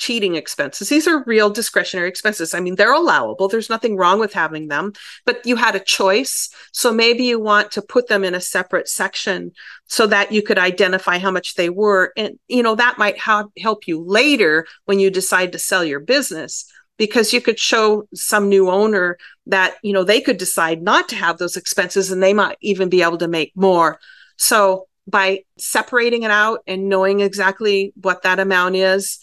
cheating 0.00 0.34
expenses. 0.34 0.88
These 0.88 1.06
are 1.06 1.22
real 1.24 1.50
discretionary 1.50 2.08
expenses. 2.08 2.54
I 2.54 2.60
mean, 2.60 2.74
they're 2.74 2.92
allowable. 2.92 3.48
There's 3.48 3.68
nothing 3.68 3.96
wrong 3.96 4.18
with 4.18 4.32
having 4.32 4.68
them, 4.68 4.94
but 5.26 5.44
you 5.44 5.56
had 5.56 5.76
a 5.76 5.80
choice. 5.80 6.48
So 6.72 6.90
maybe 6.90 7.24
you 7.24 7.38
want 7.38 7.70
to 7.72 7.82
put 7.82 8.08
them 8.08 8.24
in 8.24 8.34
a 8.34 8.40
separate 8.40 8.88
section 8.88 9.52
so 9.86 10.06
that 10.06 10.32
you 10.32 10.42
could 10.42 10.58
identify 10.58 11.18
how 11.18 11.30
much 11.30 11.54
they 11.54 11.68
were. 11.68 12.14
And, 12.16 12.38
you 12.48 12.62
know, 12.62 12.74
that 12.76 12.96
might 12.96 13.18
ha- 13.18 13.48
help 13.58 13.86
you 13.86 14.02
later 14.02 14.66
when 14.86 14.98
you 14.98 15.10
decide 15.10 15.52
to 15.52 15.58
sell 15.58 15.84
your 15.84 16.00
business 16.00 16.64
because 16.96 17.34
you 17.34 17.42
could 17.42 17.58
show 17.58 18.08
some 18.14 18.48
new 18.48 18.70
owner 18.70 19.18
that, 19.46 19.74
you 19.82 19.92
know, 19.92 20.04
they 20.04 20.22
could 20.22 20.38
decide 20.38 20.82
not 20.82 21.10
to 21.10 21.16
have 21.16 21.36
those 21.36 21.56
expenses 21.56 22.10
and 22.10 22.22
they 22.22 22.32
might 22.32 22.56
even 22.62 22.88
be 22.88 23.02
able 23.02 23.18
to 23.18 23.28
make 23.28 23.52
more. 23.54 24.00
So 24.38 24.86
by 25.06 25.44
separating 25.58 26.22
it 26.22 26.30
out 26.30 26.60
and 26.66 26.88
knowing 26.88 27.20
exactly 27.20 27.92
what 28.00 28.22
that 28.22 28.38
amount 28.38 28.76
is, 28.76 29.18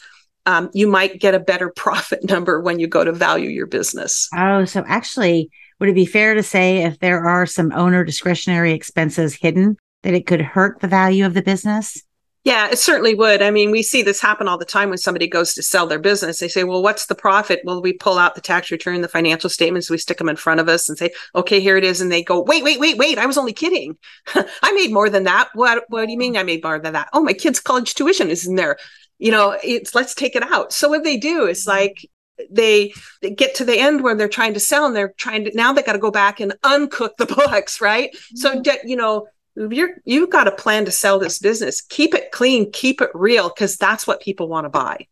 um, 0.47 0.69
you 0.73 0.87
might 0.87 1.19
get 1.19 1.35
a 1.35 1.39
better 1.39 1.69
profit 1.75 2.27
number 2.27 2.59
when 2.59 2.79
you 2.79 2.87
go 2.87 3.03
to 3.03 3.11
value 3.11 3.49
your 3.49 3.67
business. 3.67 4.27
Oh, 4.35 4.65
so 4.65 4.83
actually, 4.87 5.51
would 5.79 5.89
it 5.89 5.95
be 5.95 6.07
fair 6.07 6.33
to 6.33 6.41
say 6.41 6.83
if 6.83 6.97
there 6.99 7.23
are 7.23 7.45
some 7.45 7.71
owner 7.73 8.03
discretionary 8.03 8.73
expenses 8.73 9.35
hidden, 9.35 9.77
that 10.03 10.13
it 10.13 10.25
could 10.25 10.41
hurt 10.41 10.79
the 10.79 10.87
value 10.87 11.25
of 11.25 11.33
the 11.33 11.41
business? 11.41 12.01
Yeah, 12.43 12.69
it 12.69 12.79
certainly 12.79 13.13
would. 13.13 13.41
I 13.41 13.51
mean, 13.51 13.71
we 13.71 13.83
see 13.83 14.03
this 14.03 14.21
happen 14.21 14.47
all 14.47 14.57
the 14.57 14.63
time 14.63 14.87
when 14.87 14.99
somebody 14.99 15.27
goes 15.27 15.53
to 15.55 15.61
sell 15.61 15.85
their 15.85 15.99
business. 15.99 16.39
They 16.39 16.47
say, 16.47 16.63
Well, 16.63 16.81
what's 16.81 17.07
the 17.07 17.15
profit? 17.15 17.59
Well, 17.65 17.81
we 17.81 17.91
pull 17.91 18.17
out 18.17 18.35
the 18.35 18.41
tax 18.41 18.71
return, 18.71 19.01
the 19.01 19.09
financial 19.09 19.49
statements, 19.49 19.89
we 19.89 19.97
stick 19.97 20.17
them 20.17 20.29
in 20.29 20.37
front 20.37 20.61
of 20.61 20.69
us 20.69 20.87
and 20.87 20.97
say, 20.97 21.09
Okay, 21.35 21.59
here 21.59 21.75
it 21.75 21.83
is. 21.83 21.99
And 21.99 22.09
they 22.09 22.23
go, 22.23 22.41
Wait, 22.41 22.63
wait, 22.63 22.79
wait, 22.79 22.97
wait. 22.97 23.17
I 23.17 23.25
was 23.25 23.37
only 23.37 23.51
kidding. 23.51 23.97
I 24.33 24.71
made 24.71 24.93
more 24.93 25.09
than 25.09 25.25
that. 25.25 25.49
What, 25.55 25.83
what 25.89 26.05
do 26.05 26.11
you 26.13 26.17
mean 26.17 26.37
I 26.37 26.43
made 26.43 26.63
more 26.63 26.79
than 26.79 26.93
that? 26.93 27.09
Oh, 27.11 27.21
my 27.21 27.33
kid's 27.33 27.59
college 27.59 27.95
tuition 27.95 28.29
is 28.29 28.47
in 28.47 28.55
there 28.55 28.77
you 29.19 29.31
know 29.31 29.57
it's 29.63 29.95
let's 29.95 30.13
take 30.13 30.35
it 30.35 30.43
out 30.43 30.71
so 30.71 30.89
what 30.89 31.03
they 31.03 31.17
do 31.17 31.45
is 31.45 31.61
mm-hmm. 31.61 31.77
like 31.77 32.09
they, 32.51 32.93
they 33.23 33.31
get 33.31 33.55
to 33.55 33.65
the 33.65 33.79
end 33.79 34.03
where 34.03 34.13
they're 34.13 34.27
trying 34.27 34.53
to 34.53 34.59
sell 34.59 34.85
and 34.85 34.95
they're 34.95 35.15
trying 35.17 35.43
to 35.43 35.51
now 35.55 35.73
they 35.73 35.81
got 35.81 35.93
to 35.93 35.99
go 35.99 36.11
back 36.11 36.39
and 36.39 36.53
uncook 36.63 37.17
the 37.17 37.25
books 37.47 37.81
right 37.81 38.11
mm-hmm. 38.13 38.37
so 38.37 38.61
you 38.83 38.95
know 38.95 39.27
you're 39.55 39.95
you've 40.05 40.29
got 40.29 40.47
a 40.47 40.51
plan 40.51 40.85
to 40.85 40.91
sell 40.91 41.17
this 41.17 41.39
business 41.39 41.81
keep 41.81 42.13
it 42.13 42.31
clean 42.31 42.71
keep 42.71 43.01
it 43.01 43.09
real 43.13 43.49
because 43.49 43.75
that's 43.75 44.05
what 44.05 44.21
people 44.21 44.47
want 44.47 44.65
to 44.65 44.69
buy 44.69 45.05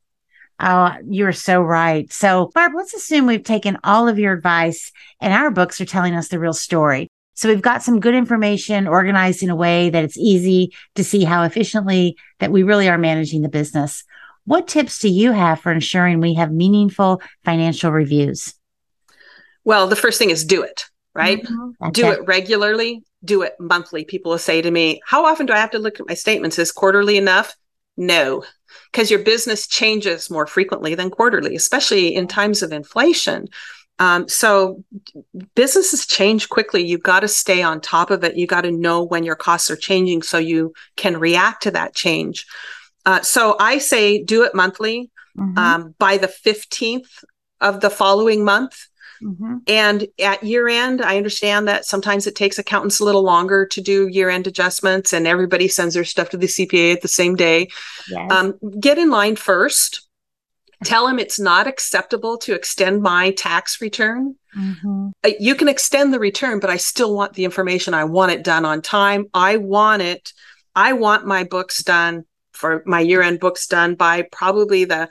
Oh, 0.57 0.93
you're 1.05 1.33
so 1.33 1.61
right. 1.61 2.11
So, 2.13 2.49
Barb, 2.53 2.71
let's 2.75 2.93
assume 2.93 3.25
we've 3.25 3.43
taken 3.43 3.77
all 3.83 4.07
of 4.07 4.17
your 4.17 4.31
advice 4.31 4.93
and 5.19 5.33
our 5.33 5.51
books 5.51 5.81
are 5.81 5.85
telling 5.85 6.15
us 6.15 6.29
the 6.29 6.39
real 6.39 6.53
story. 6.53 7.09
So 7.35 7.49
we've 7.49 7.61
got 7.61 7.83
some 7.83 7.99
good 7.99 8.15
information 8.15 8.87
organized 8.87 9.43
in 9.43 9.49
a 9.49 9.55
way 9.55 9.89
that 9.89 10.03
it's 10.03 10.17
easy 10.17 10.73
to 10.95 11.03
see 11.03 11.23
how 11.23 11.43
efficiently 11.43 12.17
that 12.39 12.51
we 12.51 12.63
really 12.63 12.89
are 12.89 12.97
managing 12.97 13.41
the 13.41 13.49
business. 13.49 14.03
What 14.45 14.67
tips 14.67 14.99
do 14.99 15.09
you 15.09 15.31
have 15.31 15.59
for 15.59 15.71
ensuring 15.71 16.19
we 16.19 16.35
have 16.35 16.51
meaningful 16.51 17.21
financial 17.43 17.91
reviews? 17.91 18.53
Well, 19.63 19.87
the 19.87 19.95
first 19.95 20.19
thing 20.19 20.29
is 20.29 20.45
do 20.45 20.61
it, 20.61 20.85
right? 21.13 21.43
Mm-hmm. 21.43 21.89
Do 21.91 22.07
it. 22.07 22.19
it 22.19 22.27
regularly, 22.27 23.03
do 23.23 23.41
it 23.41 23.55
monthly. 23.59 24.05
People 24.05 24.31
will 24.31 24.37
say 24.37 24.61
to 24.61 24.71
me, 24.71 25.01
How 25.05 25.25
often 25.25 25.45
do 25.45 25.53
I 25.53 25.57
have 25.57 25.71
to 25.71 25.79
look 25.79 25.99
at 25.99 26.07
my 26.07 26.13
statements? 26.13 26.59
Is 26.59 26.71
quarterly 26.71 27.17
enough? 27.17 27.55
No, 27.97 28.43
because 28.91 29.09
your 29.09 29.21
business 29.21 29.67
changes 29.67 30.29
more 30.29 30.45
frequently 30.45 30.95
than 30.95 31.09
quarterly, 31.09 31.55
especially 31.55 32.13
in 32.15 32.27
times 32.27 32.61
of 32.61 32.71
inflation. 32.71 33.47
Um, 33.97 34.27
so 34.27 34.83
businesses 35.55 36.05
change 36.05 36.49
quickly. 36.49 36.85
You've 36.85 37.03
got 37.03 37.21
to 37.21 37.27
stay 37.27 37.61
on 37.61 37.79
top 37.79 38.11
of 38.11 38.23
it. 38.23 38.35
You 38.35 38.45
got 38.45 38.61
to 38.61 38.71
know 38.71 39.03
when 39.03 39.23
your 39.23 39.35
costs 39.35 39.71
are 39.71 39.77
changing 39.77 40.21
so 40.21 40.37
you 40.37 40.73
can 40.97 41.17
react 41.17 41.63
to 41.63 41.71
that 41.71 41.95
change. 41.95 42.45
Uh, 43.05 43.21
so 43.21 43.55
I 43.59 43.77
say 43.77 44.21
do 44.21 44.43
it 44.43 44.55
monthly. 44.55 45.11
Mm-hmm. 45.37 45.57
Um, 45.57 45.95
by 45.99 46.15
the 46.15 46.27
15th 46.27 47.23
of 47.59 47.81
the 47.81 47.89
following 47.89 48.45
month, 48.45 48.87
Mm-hmm. 49.23 49.57
And 49.67 50.07
at 50.19 50.43
year 50.43 50.67
end, 50.67 51.01
I 51.01 51.17
understand 51.17 51.67
that 51.67 51.85
sometimes 51.85 52.27
it 52.27 52.35
takes 52.35 52.59
accountants 52.59 52.99
a 52.99 53.05
little 53.05 53.23
longer 53.23 53.65
to 53.65 53.81
do 53.81 54.07
year 54.07 54.29
end 54.29 54.47
adjustments, 54.47 55.13
and 55.13 55.27
everybody 55.27 55.67
sends 55.67 55.95
their 55.95 56.03
stuff 56.03 56.29
to 56.29 56.37
the 56.37 56.47
CPA 56.47 56.93
at 56.93 57.01
the 57.01 57.07
same 57.07 57.35
day. 57.35 57.69
Yes. 58.09 58.31
Um, 58.31 58.59
get 58.79 58.97
in 58.97 59.09
line 59.09 59.35
first. 59.35 60.04
Tell 60.83 61.07
him 61.07 61.19
it's 61.19 61.39
not 61.39 61.67
acceptable 61.67 62.37
to 62.39 62.53
extend 62.53 63.01
my 63.01 63.31
tax 63.31 63.81
return. 63.81 64.35
Mm-hmm. 64.57 65.09
Uh, 65.23 65.31
you 65.39 65.55
can 65.55 65.67
extend 65.67 66.13
the 66.13 66.19
return, 66.19 66.59
but 66.59 66.69
I 66.69 66.77
still 66.77 67.15
want 67.15 67.33
the 67.33 67.45
information. 67.45 67.93
I 67.93 68.03
want 68.03 68.31
it 68.31 68.43
done 68.43 68.65
on 68.65 68.81
time. 68.81 69.27
I 69.33 69.57
want 69.57 70.01
it. 70.01 70.33
I 70.75 70.93
want 70.93 71.25
my 71.25 71.43
books 71.43 71.83
done 71.83 72.25
for 72.51 72.83
my 72.85 72.99
year 72.99 73.21
end 73.21 73.39
books 73.39 73.67
done 73.67 73.95
by 73.95 74.23
probably 74.31 74.85
the 74.85 75.09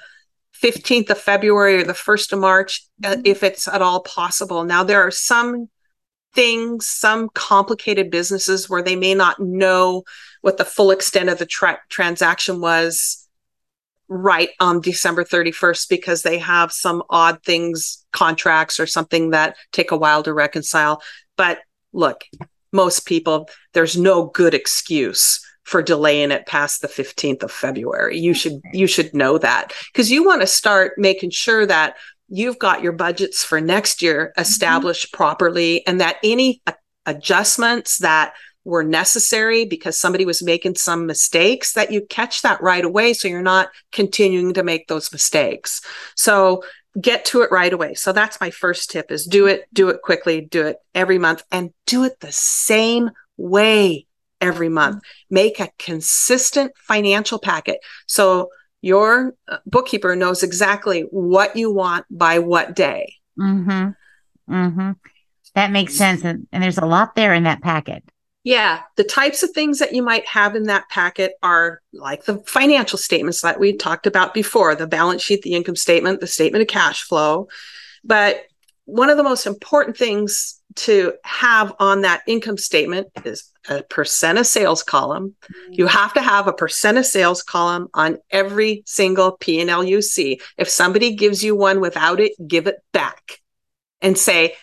15th 0.62 1.10
of 1.10 1.18
February 1.18 1.76
or 1.76 1.84
the 1.84 1.92
1st 1.92 2.32
of 2.32 2.38
March, 2.38 2.86
uh, 3.04 3.10
mm-hmm. 3.10 3.22
if 3.24 3.42
it's 3.42 3.68
at 3.68 3.82
all 3.82 4.00
possible. 4.00 4.64
Now, 4.64 4.84
there 4.84 5.02
are 5.02 5.10
some 5.10 5.68
things, 6.34 6.86
some 6.86 7.28
complicated 7.34 8.10
businesses 8.10 8.68
where 8.68 8.82
they 8.82 8.96
may 8.96 9.14
not 9.14 9.40
know 9.40 10.04
what 10.40 10.56
the 10.56 10.64
full 10.64 10.90
extent 10.90 11.28
of 11.28 11.38
the 11.38 11.46
tra- 11.46 11.80
transaction 11.88 12.60
was 12.60 13.23
right 14.08 14.50
on 14.60 14.80
December 14.80 15.24
31st 15.24 15.88
because 15.88 16.22
they 16.22 16.38
have 16.38 16.72
some 16.72 17.02
odd 17.10 17.42
things, 17.42 18.04
contracts 18.12 18.78
or 18.78 18.86
something 18.86 19.30
that 19.30 19.56
take 19.72 19.90
a 19.90 19.96
while 19.96 20.22
to 20.22 20.32
reconcile. 20.32 21.02
But 21.36 21.60
look, 21.92 22.24
most 22.72 23.06
people, 23.06 23.48
there's 23.72 23.96
no 23.96 24.26
good 24.26 24.54
excuse 24.54 25.40
for 25.64 25.82
delaying 25.82 26.30
it 26.30 26.46
past 26.46 26.82
the 26.82 26.88
15th 26.88 27.42
of 27.42 27.50
February. 27.50 28.18
You 28.18 28.34
should 28.34 28.60
you 28.72 28.86
should 28.86 29.14
know 29.14 29.38
that 29.38 29.72
because 29.92 30.10
you 30.10 30.24
want 30.24 30.42
to 30.42 30.46
start 30.46 30.92
making 30.98 31.30
sure 31.30 31.64
that 31.64 31.96
you've 32.28 32.58
got 32.58 32.82
your 32.82 32.92
budgets 32.92 33.42
for 33.42 33.60
next 33.60 34.02
year 34.02 34.32
established 34.36 35.06
mm-hmm. 35.08 35.16
properly 35.16 35.86
and 35.86 36.00
that 36.00 36.16
any 36.22 36.62
adjustments 37.06 37.98
that 37.98 38.34
were 38.64 38.82
necessary 38.82 39.64
because 39.64 39.98
somebody 39.98 40.24
was 40.24 40.42
making 40.42 40.74
some 40.74 41.06
mistakes 41.06 41.74
that 41.74 41.92
you 41.92 42.00
catch 42.08 42.42
that 42.42 42.62
right 42.62 42.84
away 42.84 43.12
so 43.12 43.28
you're 43.28 43.42
not 43.42 43.68
continuing 43.92 44.54
to 44.54 44.62
make 44.62 44.88
those 44.88 45.12
mistakes. 45.12 45.80
So 46.16 46.62
get 47.00 47.24
to 47.26 47.42
it 47.42 47.50
right 47.50 47.72
away. 47.72 47.94
So 47.94 48.12
that's 48.12 48.40
my 48.40 48.50
first 48.50 48.90
tip 48.90 49.10
is 49.10 49.26
do 49.26 49.46
it, 49.46 49.66
do 49.72 49.88
it 49.88 50.02
quickly, 50.02 50.40
do 50.40 50.66
it 50.66 50.76
every 50.94 51.18
month 51.18 51.42
and 51.50 51.72
do 51.86 52.04
it 52.04 52.20
the 52.20 52.32
same 52.32 53.10
way 53.36 54.06
every 54.40 54.68
month. 54.68 55.02
Make 55.30 55.60
a 55.60 55.70
consistent 55.78 56.72
financial 56.76 57.38
packet. 57.38 57.80
So 58.06 58.50
your 58.80 59.34
uh, 59.48 59.58
bookkeeper 59.66 60.14
knows 60.14 60.42
exactly 60.42 61.02
what 61.10 61.56
you 61.56 61.72
want 61.72 62.06
by 62.10 62.38
what 62.38 62.76
day. 62.76 63.14
Mm-hmm. 63.38 64.52
Mm-hmm. 64.52 64.90
That 65.54 65.70
makes 65.70 65.94
sense. 65.96 66.24
And, 66.24 66.46
and 66.52 66.62
there's 66.62 66.78
a 66.78 66.86
lot 66.86 67.14
there 67.14 67.32
in 67.32 67.44
that 67.44 67.62
packet. 67.62 68.04
Yeah. 68.44 68.82
The 68.96 69.04
types 69.04 69.42
of 69.42 69.50
things 69.50 69.78
that 69.78 69.94
you 69.94 70.02
might 70.02 70.26
have 70.26 70.54
in 70.54 70.64
that 70.64 70.88
packet 70.90 71.32
are 71.42 71.80
like 71.94 72.24
the 72.24 72.38
financial 72.46 72.98
statements 72.98 73.40
that 73.40 73.58
we 73.58 73.74
talked 73.74 74.06
about 74.06 74.34
before 74.34 74.74
the 74.74 74.86
balance 74.86 75.22
sheet, 75.22 75.42
the 75.42 75.54
income 75.54 75.76
statement, 75.76 76.20
the 76.20 76.26
statement 76.26 76.60
of 76.60 76.68
cash 76.68 77.02
flow. 77.02 77.48
But 78.04 78.44
one 78.84 79.08
of 79.08 79.16
the 79.16 79.22
most 79.22 79.46
important 79.46 79.96
things 79.96 80.60
to 80.76 81.14
have 81.24 81.74
on 81.78 82.02
that 82.02 82.22
income 82.26 82.58
statement 82.58 83.08
is 83.24 83.50
a 83.68 83.82
percent 83.82 84.38
of 84.38 84.46
sales 84.46 84.82
column. 84.82 85.34
Mm-hmm. 85.42 85.72
You 85.74 85.86
have 85.86 86.12
to 86.14 86.20
have 86.20 86.46
a 86.46 86.52
percent 86.52 86.98
of 86.98 87.06
sales 87.06 87.42
column 87.42 87.88
on 87.94 88.18
every 88.30 88.82
single 88.84 89.38
P&L 89.38 89.84
you 89.84 90.02
see. 90.02 90.40
If 90.58 90.68
somebody 90.68 91.14
gives 91.14 91.42
you 91.42 91.56
one 91.56 91.80
without 91.80 92.20
it, 92.20 92.32
give 92.46 92.66
it 92.66 92.76
back 92.92 93.40
and 94.02 94.18
say, 94.18 94.54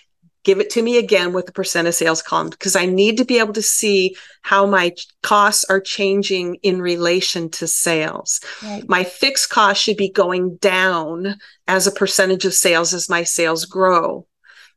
give 0.44 0.60
it 0.60 0.70
to 0.72 0.82
me 0.82 0.98
again 0.98 1.34
with 1.34 1.46
the 1.46 1.52
percent 1.52 1.88
of 1.88 1.94
sales 1.94 2.22
column 2.22 2.50
because 2.50 2.76
I 2.76 2.86
need 2.86 3.18
to 3.18 3.26
be 3.26 3.40
able 3.40 3.54
to 3.54 3.62
see 3.62 4.16
how 4.42 4.66
my 4.66 4.94
costs 5.22 5.64
are 5.66 5.80
changing 5.80 6.56
in 6.64 6.82
relation 6.82 7.50
to 7.52 7.68
sales. 7.68 8.40
Right. 8.64 8.88
My 8.88 9.04
fixed 9.04 9.50
cost 9.50 9.82
should 9.82 9.98
be 9.98 10.10
going 10.10 10.56
down 10.58 11.38
as 11.68 11.88
a 11.88 11.92
percentage 11.92 12.46
of 12.46 12.54
sales 12.54 12.94
as 12.94 13.10
my 13.10 13.24
sales 13.24 13.66
grow. 13.66 14.28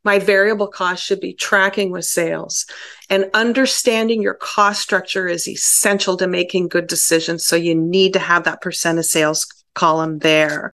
My 0.03 0.19
variable 0.19 0.67
cost 0.67 1.03
should 1.03 1.19
be 1.19 1.33
tracking 1.33 1.91
with 1.91 2.05
sales. 2.05 2.67
And 3.09 3.29
understanding 3.33 4.21
your 4.21 4.35
cost 4.35 4.81
structure 4.81 5.27
is 5.27 5.47
essential 5.47 6.15
to 6.17 6.27
making 6.27 6.67
good 6.67 6.85
decisions. 6.85 7.43
So 7.43 7.55
you 7.55 7.73
need 7.73 8.13
to 8.13 8.19
have 8.19 8.43
that 8.43 8.61
percent 8.61 8.99
of 8.99 9.05
sales 9.05 9.47
column 9.73 10.19
there. 10.19 10.73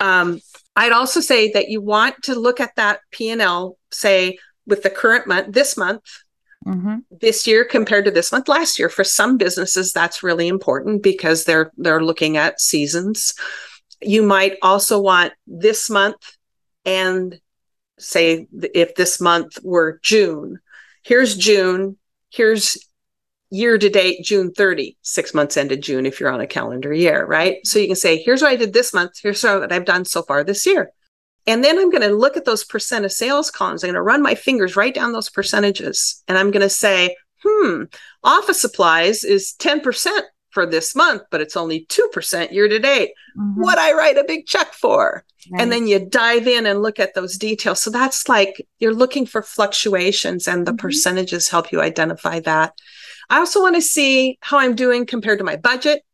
Um, 0.00 0.40
I'd 0.74 0.92
also 0.92 1.20
say 1.20 1.52
that 1.52 1.68
you 1.68 1.82
want 1.82 2.22
to 2.24 2.34
look 2.34 2.58
at 2.58 2.74
that 2.76 3.00
P&L, 3.10 3.76
say 3.92 4.38
with 4.66 4.82
the 4.82 4.90
current 4.90 5.26
month, 5.26 5.52
this 5.52 5.76
month, 5.76 6.02
mm-hmm. 6.66 6.98
this 7.10 7.46
year 7.46 7.64
compared 7.64 8.04
to 8.04 8.10
this 8.10 8.32
month 8.32 8.48
last 8.48 8.78
year. 8.78 8.88
For 8.88 9.04
some 9.04 9.36
businesses, 9.36 9.92
that's 9.92 10.22
really 10.22 10.48
important 10.48 11.02
because 11.02 11.44
they're 11.44 11.72
they're 11.76 12.04
looking 12.04 12.36
at 12.36 12.60
seasons. 12.60 13.34
You 14.00 14.22
might 14.22 14.56
also 14.62 15.00
want 15.00 15.32
this 15.46 15.88
month 15.88 16.36
and 16.84 17.38
say 17.98 18.48
if 18.52 18.94
this 18.94 19.20
month 19.20 19.58
were 19.62 20.00
June, 20.02 20.58
here's 21.04 21.36
June, 21.36 21.96
here's 22.30 22.76
year 23.50 23.76
to 23.76 23.90
date 23.90 24.24
June 24.24 24.50
30, 24.50 24.96
six 25.02 25.34
months 25.34 25.58
ended 25.58 25.82
June 25.82 26.06
if 26.06 26.18
you're 26.18 26.32
on 26.32 26.40
a 26.40 26.46
calendar 26.46 26.92
year, 26.92 27.24
right? 27.26 27.58
So 27.64 27.78
you 27.78 27.86
can 27.86 27.96
say, 27.96 28.16
here's 28.16 28.40
what 28.40 28.50
I 28.50 28.56
did 28.56 28.72
this 28.72 28.94
month, 28.94 29.12
here's 29.22 29.42
what 29.44 29.70
I've 29.70 29.84
done 29.84 30.06
so 30.06 30.22
far 30.22 30.42
this 30.42 30.64
year. 30.64 30.90
And 31.46 31.64
then 31.64 31.78
I'm 31.78 31.90
going 31.90 32.08
to 32.08 32.14
look 32.14 32.36
at 32.36 32.44
those 32.44 32.64
percent 32.64 33.04
of 33.04 33.12
sales 33.12 33.50
columns. 33.50 33.82
I'm 33.82 33.88
going 33.88 33.94
to 33.94 34.02
run 34.02 34.22
my 34.22 34.34
fingers 34.34 34.76
right 34.76 34.94
down 34.94 35.12
those 35.12 35.30
percentages. 35.30 36.22
And 36.28 36.38
I'm 36.38 36.50
going 36.50 36.62
to 36.62 36.68
say, 36.68 37.16
hmm, 37.42 37.84
office 38.22 38.60
supplies 38.60 39.24
is 39.24 39.54
10% 39.58 40.10
for 40.50 40.66
this 40.66 40.94
month, 40.94 41.22
but 41.30 41.40
it's 41.40 41.56
only 41.56 41.86
2% 41.86 42.52
year 42.52 42.68
to 42.68 42.78
date. 42.78 43.10
Mm-hmm. 43.38 43.60
What 43.60 43.78
I 43.78 43.92
write 43.94 44.18
a 44.18 44.24
big 44.24 44.46
check 44.46 44.72
for? 44.74 45.24
Right. 45.50 45.62
And 45.62 45.72
then 45.72 45.86
you 45.86 45.98
dive 45.98 46.46
in 46.46 46.66
and 46.66 46.82
look 46.82 47.00
at 47.00 47.14
those 47.14 47.36
details. 47.38 47.82
So 47.82 47.90
that's 47.90 48.28
like 48.28 48.66
you're 48.78 48.94
looking 48.94 49.26
for 49.26 49.42
fluctuations 49.42 50.46
and 50.46 50.66
the 50.66 50.72
mm-hmm. 50.72 50.78
percentages 50.78 51.48
help 51.48 51.72
you 51.72 51.80
identify 51.80 52.40
that. 52.40 52.74
I 53.30 53.38
also 53.38 53.62
want 53.62 53.76
to 53.76 53.82
see 53.82 54.38
how 54.42 54.58
I'm 54.58 54.74
doing 54.74 55.06
compared 55.06 55.38
to 55.38 55.44
my 55.44 55.56
budget. 55.56 56.04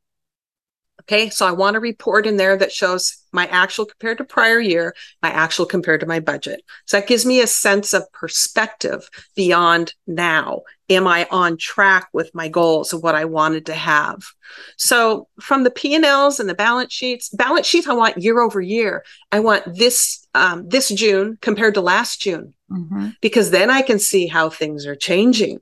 Okay, 1.09 1.31
so 1.31 1.47
I 1.47 1.53
want 1.53 1.75
a 1.75 1.81
report 1.81 2.27
in 2.27 2.37
there 2.37 2.55
that 2.59 2.71
shows 2.71 3.17
my 3.33 3.47
actual 3.47 3.87
compared 3.87 4.19
to 4.19 4.25
prior 4.25 4.61
year, 4.61 4.95
my 5.23 5.31
actual 5.31 5.65
compared 5.65 6.01
to 6.01 6.07
my 6.07 6.21
budget. 6.21 6.63
So 6.85 6.99
that 6.99 7.07
gives 7.07 7.25
me 7.25 7.41
a 7.41 7.47
sense 7.47 7.95
of 7.95 8.13
perspective 8.13 9.09
beyond 9.35 9.95
now. 10.07 10.63
Am 10.91 11.07
I 11.07 11.27
on 11.31 11.57
track 11.57 12.09
with 12.13 12.35
my 12.35 12.49
goals 12.49 12.93
of 12.93 13.03
what 13.03 13.15
I 13.15 13.25
wanted 13.25 13.65
to 13.67 13.75
have? 13.75 14.23
So 14.77 15.29
from 15.41 15.65
the 15.65 15.71
P&Ls 15.71 16.41
and 16.41 16.49
the 16.49 16.55
balance 16.55 16.93
sheets, 16.93 17.31
balance 17.31 17.67
sheets 17.67 17.89
I 17.89 17.95
want 17.95 18.23
year 18.23 18.43
over 18.43 18.61
year. 18.61 19.03
I 19.33 19.41
want 19.41 19.77
this 19.77 20.27
um, 20.35 20.69
this 20.69 20.91
June 20.91 21.39
compared 21.41 21.75
to 21.75 21.81
last 21.81 22.21
June, 22.21 22.53
mm-hmm. 22.71 23.09
because 23.23 23.51
then 23.51 23.71
I 23.71 23.81
can 23.81 23.99
see 23.99 24.27
how 24.27 24.51
things 24.51 24.87
are 24.87 24.95
changing 24.95 25.61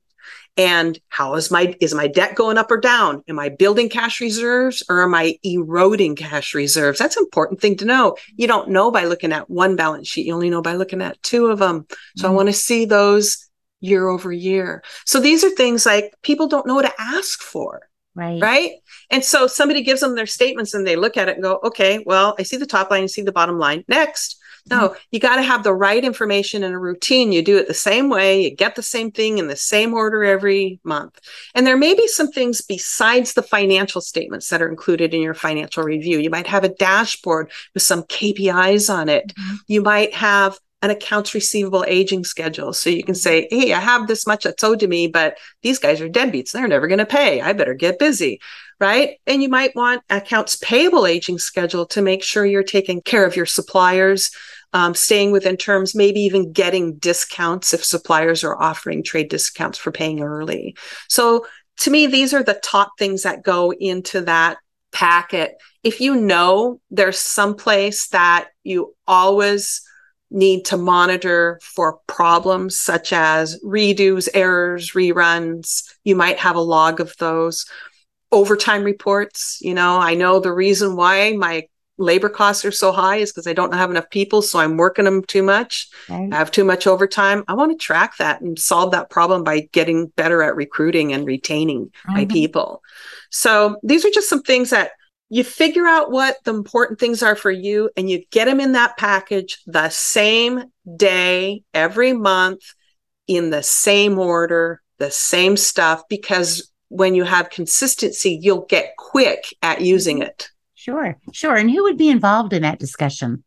and 0.57 0.99
how 1.09 1.35
is 1.35 1.51
my 1.51 1.75
is 1.81 1.95
my 1.95 2.07
debt 2.07 2.35
going 2.35 2.59
up 2.59 2.71
or 2.71 2.79
down? 2.79 3.23
Am 3.29 3.39
i 3.39 3.49
building 3.49 3.89
cash 3.89 4.21
reserves 4.21 4.83
or 4.89 5.03
am 5.03 5.15
i 5.15 5.39
eroding 5.43 6.17
cash 6.17 6.55
reserves? 6.55 6.99
That's 6.99 7.17
an 7.17 7.25
important 7.25 7.61
thing 7.61 7.77
to 7.77 7.85
know. 7.85 8.17
You 8.37 8.47
don't 8.47 8.71
know 8.71 8.91
by 8.91 9.05
looking 9.05 9.33
at 9.33 9.51
one 9.51 9.77
balance 9.77 10.09
sheet. 10.09 10.27
You 10.27 10.35
only 10.35 10.51
know 10.51 10.63
by 10.63 10.75
looking 10.75 11.03
at 11.03 11.23
two 11.23 11.47
of 11.47 11.59
them 11.59 11.87
so 12.17 12.25
mm-hmm. 12.25 12.33
i 12.33 12.35
want 12.35 12.49
to 12.49 12.53
see 12.53 12.85
those 12.85 13.49
year 13.81 14.09
over 14.09 14.33
year. 14.33 14.83
So 15.05 15.21
these 15.21 15.45
are 15.45 15.51
things 15.51 15.85
like 15.85 16.15
people 16.23 16.49
don't 16.49 16.67
know 16.67 16.75
what 16.75 16.87
to 16.87 16.95
ask 16.99 17.41
for 17.43 17.89
right. 18.15 18.41
right? 18.41 18.73
And 19.11 19.23
so 19.23 19.47
somebody 19.47 19.83
gives 19.83 20.01
them 20.01 20.15
their 20.15 20.27
statements 20.27 20.73
and 20.73 20.87
they 20.87 20.97
look 20.97 21.17
at 21.17 21.29
it 21.29 21.35
and 21.35 21.43
go 21.43 21.61
okay 21.63 22.03
well 22.07 22.35
i 22.39 22.43
see 22.43 22.57
the 22.57 22.67
top 22.67 22.91
line 22.91 23.05
i 23.05 23.07
see 23.07 23.23
the 23.23 23.33
bottom 23.33 23.59
line. 23.59 23.85
Next 23.89 24.41
no, 24.69 24.89
mm-hmm. 24.89 24.99
you 25.11 25.21
got 25.21 25.37
to 25.37 25.43
have 25.43 25.63
the 25.63 25.75
right 25.75 26.05
information 26.05 26.65
and 26.65 26.75
a 26.75 26.79
routine. 26.79 27.33
You 27.33 27.43
do 27.43 27.57
it 27.57 27.69
the 27.69 27.75
same 27.75 28.09
way, 28.09 28.43
you 28.43 28.55
get 28.55 28.75
the 28.75 28.83
same 28.83 29.11
thing 29.11 29.39
in 29.39 29.47
the 29.47 29.57
same 29.57 29.95
order 29.95 30.25
every 30.25 30.81
month. 30.85 31.19
And 31.55 31.67
there 31.67 31.77
may 31.77 31.95
be 31.95 32.09
some 32.09 32.29
things 32.29 32.61
besides 32.61 33.35
the 33.35 33.43
financial 33.43 34.01
statements 34.01 34.49
that 34.49 34.63
are 34.63 34.69
included 34.69 35.15
in 35.15 35.23
your 35.23 35.35
financial 35.35 35.83
review. 35.83 36.19
You 36.19 36.31
might 36.31 36.47
have 36.47 36.65
a 36.65 36.75
dashboard 36.75 37.51
with 37.75 37.83
some 37.83 38.03
KPIs 38.05 38.93
on 38.93 39.09
it. 39.09 39.35
Mm-hmm. 39.35 39.57
You 39.69 39.83
might 39.83 40.15
have 40.15 40.59
an 40.83 40.91
accounts 40.91 41.35
receivable 41.35 41.85
aging 41.89 42.25
schedule. 42.25 42.73
So 42.73 42.91
you 42.91 43.03
can 43.03 43.15
say, 43.15 43.49
Hey, 43.51 43.73
I 43.73 43.81
have 43.81 44.07
this 44.07 44.27
much 44.27 44.45
that's 44.45 44.63
owed 44.63 44.81
to 44.81 44.87
me, 44.87 45.07
but 45.07 45.39
these 45.63 45.79
guys 45.79 46.01
are 46.01 46.09
deadbeats. 46.09 46.53
They're 46.53 46.69
never 46.69 46.87
going 46.87 46.99
to 46.99 47.07
pay. 47.07 47.41
I 47.41 47.53
better 47.53 47.75
get 47.75 47.99
busy. 47.99 48.41
Right. 48.79 49.19
And 49.27 49.43
you 49.43 49.49
might 49.49 49.75
want 49.75 50.03
accounts 50.11 50.57
payable 50.57 51.07
aging 51.07 51.39
schedule 51.39 51.87
to 51.87 52.03
make 52.03 52.23
sure 52.23 52.45
you're 52.45 52.63
taking 52.63 53.01
care 53.01 53.25
of 53.25 53.35
your 53.35 53.47
suppliers, 53.47 54.31
um, 54.73 54.95
staying 54.95 55.33
within 55.33 55.57
terms, 55.57 55.95
maybe 55.95 56.21
even 56.21 56.53
getting 56.53 56.97
discounts 56.97 57.73
if 57.73 57.85
suppliers 57.85 58.45
are 58.45 58.61
offering 58.61 59.03
trade 59.03 59.29
discounts 59.29 59.79
for 59.79 59.91
paying 59.91 60.23
early. 60.23 60.77
So 61.09 61.47
to 61.79 61.91
me, 61.91 62.07
these 62.07 62.35
are 62.35 62.43
the 62.43 62.61
top 62.63 62.93
things 62.99 63.23
that 63.23 63.43
go 63.43 63.73
into 63.73 64.23
that 64.23 64.59
packet. 64.93 65.57
If 65.83 66.01
you 66.01 66.17
know 66.17 66.81
there's 66.91 67.19
some 67.19 67.55
place 67.55 68.09
that 68.09 68.49
you 68.65 68.95
always 69.07 69.83
need 70.31 70.65
to 70.67 70.77
monitor 70.77 71.61
for 71.63 71.99
problems 72.07 72.79
such 72.79 73.13
as 73.13 73.63
redos, 73.65 74.29
errors, 74.35 74.93
reruns. 74.93 75.85
You 76.05 76.17
might 76.17 76.39
have 76.39 76.57
a 76.57 76.61
log 76.61 77.01
of 77.01 77.17
those. 77.19 77.67
Overtime 78.33 78.83
reports. 78.83 79.59
You 79.61 79.75
know, 79.75 79.99
I 79.99 80.15
know 80.15 80.41
the 80.41 80.53
reason 80.53 80.97
why 80.97 81.33
my 81.33 81.69
labor 81.99 82.29
costs 82.29 82.65
are 82.65 82.73
so 82.73 82.93
high 82.93 83.17
is 83.17 83.33
because 83.33 83.47
I 83.47 83.53
don't 83.53 83.75
have 83.75 83.91
enough 83.91 84.11
people. 84.11 84.43
So 84.43 84.59
I'm 84.59 84.77
working 84.77 85.05
them 85.05 85.25
too 85.25 85.43
much. 85.43 85.89
Right. 86.09 86.29
I 86.33 86.37
have 86.37 86.51
too 86.51 86.65
much 86.65 86.87
overtime. 86.87 87.45
I 87.49 87.55
want 87.55 87.73
to 87.73 87.83
track 87.83 88.17
that 88.19 88.41
and 88.41 88.59
solve 88.59 88.93
that 88.93 89.11
problem 89.11 89.45
by 89.45 89.69
getting 89.73 90.09
better 90.09 90.43
at 90.43 90.57
recruiting 90.57 91.13
and 91.13 91.27
retaining 91.27 91.87
mm-hmm. 91.87 92.13
my 92.13 92.25
people. 92.27 92.83
So 93.31 93.77
these 93.83 94.05
are 94.05 94.11
just 94.11 94.29
some 94.29 94.43
things 94.43 94.71
that 94.71 94.91
you 95.29 95.43
figure 95.43 95.87
out 95.87 96.11
what 96.11 96.37
the 96.45 96.55
important 96.55 97.01
things 97.01 97.23
are 97.23 97.35
for 97.35 97.51
you 97.51 97.91
and 97.97 98.09
you 98.09 98.25
get 98.31 98.45
them 98.45 98.61
in 98.61 98.73
that 98.73 98.97
package 98.97 99.59
the 99.67 99.89
same 99.89 100.65
day 100.97 101.63
every 101.75 102.13
month 102.13 102.63
in 103.27 103.51
the 103.51 103.63
same 103.63 104.19
order, 104.19 104.81
the 104.99 105.11
same 105.11 105.57
stuff, 105.57 106.03
because 106.09 106.71
when 106.89 107.17
you 107.17 107.25
have 107.25 107.51
consistency, 107.51 108.39
you'll 108.41 108.67
get 108.67 108.97
quick 108.97 109.53
at 109.63 109.81
using 109.81 110.19
mm-hmm. 110.19 110.29
it. 110.29 110.51
Sure, 110.87 111.19
sure. 111.33 111.57
And 111.57 111.69
who 111.69 111.83
would 111.83 111.99
be 111.99 112.09
involved 112.09 112.53
in 112.53 112.63
that 112.63 112.79
discussion? 112.79 113.43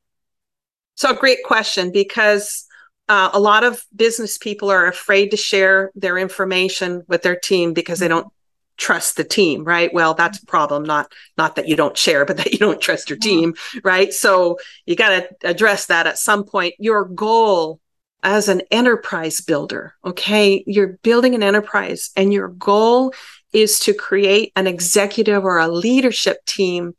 So, 0.95 1.13
great 1.13 1.37
question 1.45 1.89
because 1.89 2.65
uh, 3.07 3.29
a 3.31 3.39
lot 3.39 3.63
of 3.63 3.81
business 3.95 4.37
people 4.37 4.69
are 4.69 4.87
afraid 4.87 5.31
to 5.31 5.37
share 5.37 5.89
their 5.95 6.17
information 6.17 7.03
with 7.07 7.21
their 7.21 7.37
team 7.37 7.71
because 7.71 7.99
they 7.99 8.09
don't 8.09 8.27
trust 8.75 9.15
the 9.15 9.23
team 9.23 9.63
right? 9.63 9.93
Well 9.93 10.13
that's 10.15 10.43
a 10.43 10.45
problem 10.45 10.83
not 10.83 11.13
not 11.37 11.55
that 11.55 11.69
you 11.69 11.77
don't 11.77 11.97
share 11.97 12.25
but 12.25 12.35
that 12.37 12.51
you 12.51 12.59
don't 12.59 12.81
trust 12.81 13.09
your 13.09 13.19
team 13.19 13.53
right? 13.85 14.11
So 14.11 14.59
you 14.85 14.97
got 14.97 15.09
to 15.09 15.29
address 15.45 15.85
that 15.85 16.07
at 16.07 16.17
some 16.17 16.43
point. 16.43 16.73
Your 16.77 17.05
goal 17.05 17.79
as 18.21 18.49
an 18.49 18.63
enterprise 18.69 19.39
builder 19.39 19.93
okay? 20.03 20.61
You're 20.67 20.99
building 21.03 21.35
an 21.35 21.43
enterprise 21.43 22.09
and 22.17 22.33
your 22.33 22.49
goal 22.49 23.13
is 23.53 23.79
to 23.79 23.93
create 23.93 24.51
an 24.57 24.67
executive 24.67 25.45
or 25.45 25.57
a 25.57 25.69
leadership 25.69 26.45
team 26.45 26.95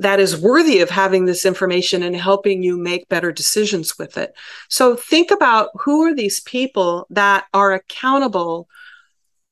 that 0.00 0.18
is 0.18 0.40
worthy 0.40 0.80
of 0.80 0.88
having 0.88 1.26
this 1.26 1.44
information 1.44 2.02
and 2.02 2.16
helping 2.16 2.62
you 2.62 2.78
make 2.78 3.08
better 3.08 3.30
decisions 3.30 3.98
with 3.98 4.16
it. 4.16 4.32
So 4.68 4.96
think 4.96 5.30
about 5.30 5.68
who 5.74 6.02
are 6.06 6.14
these 6.14 6.40
people 6.40 7.06
that 7.10 7.44
are 7.52 7.74
accountable 7.74 8.66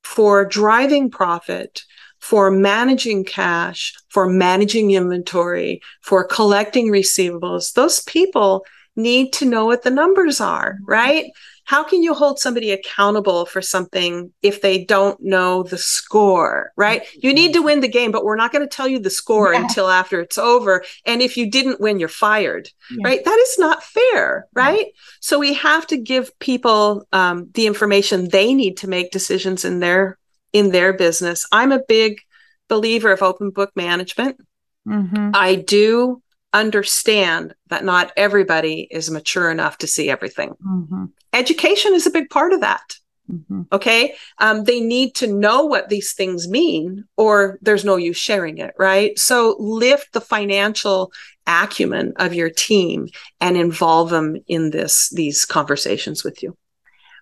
for 0.02 0.46
driving 0.46 1.10
profit, 1.10 1.82
for 2.18 2.50
managing 2.50 3.24
cash, 3.24 3.94
for 4.08 4.26
managing 4.26 4.92
inventory, 4.92 5.82
for 6.00 6.24
collecting 6.24 6.88
receivables. 6.88 7.74
Those 7.74 8.02
people 8.04 8.64
need 8.98 9.32
to 9.34 9.46
know 9.46 9.64
what 9.64 9.82
the 9.82 9.90
numbers 9.90 10.40
are, 10.40 10.78
right? 10.84 11.30
how 11.68 11.84
can 11.84 12.02
you 12.02 12.14
hold 12.14 12.38
somebody 12.38 12.70
accountable 12.70 13.44
for 13.44 13.60
something 13.60 14.32
if 14.40 14.62
they 14.62 14.86
don't 14.86 15.22
know 15.22 15.62
the 15.62 15.76
score, 15.76 16.72
right? 16.76 17.02
You 17.14 17.34
need 17.34 17.52
to 17.52 17.60
win 17.60 17.80
the 17.80 17.88
game, 17.88 18.10
but 18.10 18.24
we're 18.24 18.36
not 18.36 18.52
going 18.52 18.66
to 18.66 18.74
tell 18.74 18.88
you 18.88 18.98
the 18.98 19.10
score 19.10 19.52
yeah. 19.52 19.60
until 19.60 19.90
after 19.90 20.18
it's 20.18 20.38
over. 20.38 20.82
And 21.04 21.20
if 21.20 21.36
you 21.36 21.50
didn't 21.50 21.78
win, 21.78 21.98
you're 21.98 22.08
fired, 22.08 22.70
yeah. 22.90 23.06
right? 23.06 23.22
That 23.22 23.38
is 23.38 23.58
not 23.58 23.82
fair, 23.82 24.46
right? 24.54 24.86
Yeah. 24.86 24.92
So 25.20 25.38
we 25.38 25.52
have 25.52 25.86
to 25.88 25.98
give 25.98 26.36
people 26.38 27.06
um, 27.12 27.50
the 27.52 27.66
information 27.66 28.30
they 28.30 28.54
need 28.54 28.78
to 28.78 28.88
make 28.88 29.10
decisions 29.10 29.66
in 29.66 29.80
their 29.80 30.16
in 30.54 30.70
their 30.70 30.94
business. 30.94 31.46
I'm 31.52 31.72
a 31.72 31.84
big 31.86 32.22
believer 32.68 33.12
of 33.12 33.22
open 33.22 33.50
book 33.50 33.72
management. 33.76 34.40
Mm-hmm. 34.88 35.32
I 35.34 35.56
do 35.56 36.22
understand 36.52 37.54
that 37.68 37.84
not 37.84 38.12
everybody 38.16 38.88
is 38.90 39.10
mature 39.10 39.50
enough 39.50 39.78
to 39.78 39.86
see 39.86 40.10
everything. 40.10 40.54
Mm-hmm 40.64 41.04
education 41.32 41.94
is 41.94 42.06
a 42.06 42.10
big 42.10 42.28
part 42.30 42.52
of 42.52 42.60
that. 42.60 42.96
Mm-hmm. 43.30 43.62
Okay. 43.72 44.14
Um, 44.38 44.64
they 44.64 44.80
need 44.80 45.14
to 45.16 45.26
know 45.26 45.64
what 45.64 45.90
these 45.90 46.12
things 46.12 46.48
mean, 46.48 47.04
or 47.16 47.58
there's 47.60 47.84
no 47.84 47.96
use 47.96 48.16
sharing 48.16 48.58
it, 48.58 48.74
right? 48.78 49.18
So 49.18 49.56
lift 49.58 50.12
the 50.12 50.20
financial 50.20 51.12
acumen 51.46 52.14
of 52.16 52.32
your 52.32 52.48
team 52.48 53.08
and 53.40 53.56
involve 53.56 54.10
them 54.10 54.36
in 54.46 54.70
this 54.70 55.10
these 55.10 55.44
conversations 55.44 56.24
with 56.24 56.42
you. 56.42 56.56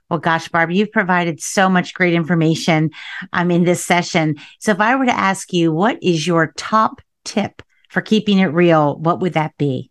Well, 0.09 0.21
gosh, 0.21 0.49
Barbara, 0.49 0.77
you've 0.77 0.93
provided 0.93 1.41
so 1.41 1.69
much 1.69 1.93
great 1.93 2.15
information 2.15 2.91
um, 3.33 3.51
in 3.51 3.65
this 3.65 3.85
session. 3.85 4.37
So 4.61 4.71
if 4.71 4.81
I 4.81 4.95
were 4.95 5.07
to 5.07 5.19
ask 5.19 5.53
you, 5.53 5.73
what 5.73 6.01
is 6.01 6.25
your 6.25 6.53
top 6.57 7.01
tip 7.25 7.63
for 7.89 8.01
keeping 8.01 8.39
it 8.39 8.47
real, 8.47 8.99
what 8.99 9.21
would 9.21 9.35
that 9.35 9.57
be? 9.57 9.91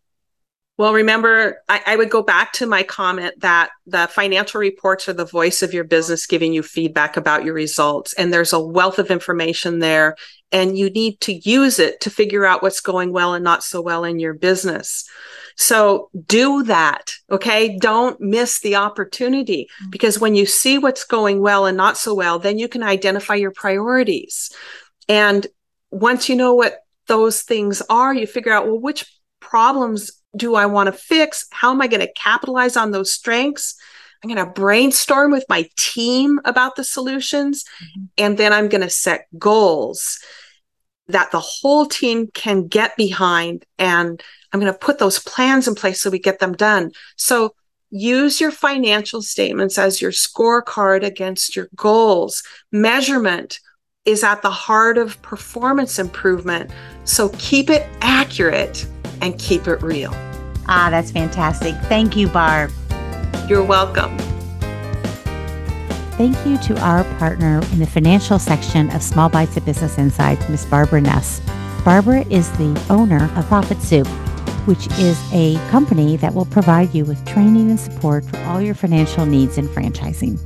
Well, 0.78 0.94
remember, 0.94 1.62
I, 1.70 1.82
I, 1.86 1.96
would 1.96 2.10
go 2.10 2.22
back 2.22 2.52
to 2.54 2.66
my 2.66 2.84
comment 2.84 3.40
that 3.40 3.70
the 3.88 4.08
financial 4.08 4.60
reports 4.60 5.08
are 5.08 5.14
the 5.14 5.24
voice 5.24 5.64
of 5.64 5.74
your 5.74 5.86
business 5.86 6.28
giving 6.28 6.52
you 6.52 6.64
feedback 6.64 7.16
about 7.16 7.46
your 7.46 7.54
results. 7.54 8.12
And 8.14 8.34
there's 8.34 8.52
a 8.52 8.60
wealth 8.60 9.00
of 9.00 9.10
information 9.10 9.80
there, 9.80 10.18
and 10.52 10.78
you 10.78 10.90
need 10.90 11.22
to 11.22 11.34
use 11.34 11.80
it 11.80 12.02
to 12.02 12.10
figure 12.10 12.46
out 12.46 12.62
what's 12.62 12.82
going 12.82 13.14
well 13.14 13.34
and 13.34 13.44
not 13.44 13.64
so 13.64 13.82
well 13.82 14.04
in 14.04 14.20
your 14.20 14.34
business. 14.34 15.08
So 15.56 16.10
do 16.26 16.64
that. 16.64 17.14
Okay. 17.32 17.78
Don't 17.78 18.20
miss 18.20 18.60
the 18.60 18.76
opportunity 18.76 19.70
mm-hmm. 19.82 19.90
because 19.92 20.20
when 20.20 20.36
you 20.36 20.46
see 20.46 20.78
what's 20.78 21.06
going 21.06 21.40
well 21.40 21.66
and 21.66 21.78
not 21.78 21.98
so 21.98 22.14
well, 22.14 22.40
then 22.40 22.58
you 22.58 22.68
can 22.68 22.84
identify 22.84 23.36
your 23.36 23.52
priorities. 23.52 24.52
And 25.08 25.48
once 25.92 26.28
you 26.28 26.36
know 26.36 26.54
what 26.54 26.80
those 27.08 27.42
things 27.42 27.82
are, 27.90 28.14
you 28.14 28.28
figure 28.28 28.52
out, 28.52 28.66
well, 28.66 28.80
which 28.80 29.06
problems 29.40 30.12
do 30.36 30.56
I 30.56 30.66
want 30.66 30.88
to 30.88 30.92
fix? 30.92 31.46
How 31.52 31.72
am 31.72 31.82
I 31.82 31.88
going 31.88 32.06
to 32.06 32.14
capitalize 32.14 32.76
on 32.76 32.92
those 32.92 33.14
strengths? 33.14 33.76
I'm 34.24 34.34
going 34.34 34.44
to 34.44 34.52
brainstorm 34.52 35.32
with 35.32 35.46
my 35.50 35.70
team 35.78 36.40
about 36.46 36.76
the 36.76 36.84
solutions. 36.84 37.64
Mm-hmm. 37.64 38.06
And 38.18 38.38
then 38.38 38.54
I'm 38.54 38.70
going 38.70 38.82
to 38.82 38.90
set 38.90 39.28
goals 39.38 40.20
that 41.08 41.32
the 41.32 41.40
whole 41.40 41.86
team 41.86 42.28
can 42.34 42.68
get 42.68 42.98
behind. 42.98 43.66
And 43.78 44.22
I'm 44.52 44.60
going 44.60 44.72
to 44.72 44.80
put 44.80 44.98
those 44.98 45.20
plans 45.20 45.68
in 45.68 45.76
place 45.76 46.02
so 46.02 46.10
we 46.10 46.20
get 46.20 46.40
them 46.40 46.54
done. 46.54 46.92
So 47.16 47.54
use 47.92 48.42
your 48.42 48.52
financial 48.52 49.22
statements 49.22 49.78
as 49.78 50.02
your 50.02 50.12
scorecard 50.12 51.04
against 51.04 51.56
your 51.56 51.70
goals. 51.76 52.42
Measurement 52.72 53.60
is 54.06 54.24
at 54.24 54.42
the 54.44 54.52
heart 54.52 54.98
of 54.98 55.20
performance 55.24 55.98
improvement. 55.98 56.70
So 57.06 57.30
keep 57.38 57.70
it 57.70 57.88
accurate 58.02 58.86
and 59.22 59.38
keep 59.40 59.68
it 59.68 59.82
real. 59.82 60.12
Ah, 60.68 60.90
that's 60.92 61.12
fantastic. 61.12 61.76
Thank 61.84 62.16
you, 62.16 62.28
Barb. 62.28 62.72
You're 63.48 63.64
welcome. 63.64 64.16
Thank 66.18 66.38
you 66.46 66.58
to 66.60 66.80
our 66.82 67.04
partner 67.18 67.62
in 67.74 67.80
the 67.80 67.88
financial 67.88 68.40
section 68.40 68.90
of 68.92 69.04
Small 69.04 69.28
Bites 69.28 69.58
of 69.58 69.66
Business 69.66 69.98
Insights, 69.98 70.48
Ms. 70.48 70.66
Barbara 70.66 71.02
Nuss. 71.02 71.42
Barbara 71.84 72.26
is 72.30 72.50
the 72.54 72.86
owner 72.90 73.26
of 73.36 73.46
ProfitSoup, 73.46 74.08
which 74.66 74.88
is 74.98 75.20
a 75.34 75.56
company 75.70 76.16
that 76.18 76.34
will 76.34 76.46
provide 76.46 76.94
you 76.96 77.06
with 77.06 77.24
training 77.26 77.70
and 77.70 77.80
support 77.80 78.24
for 78.24 78.38
all 78.46 78.62
your 78.62 78.76
financial 78.76 79.26
needs 79.26 79.58
in 79.58 79.68
franchising. 79.68 80.40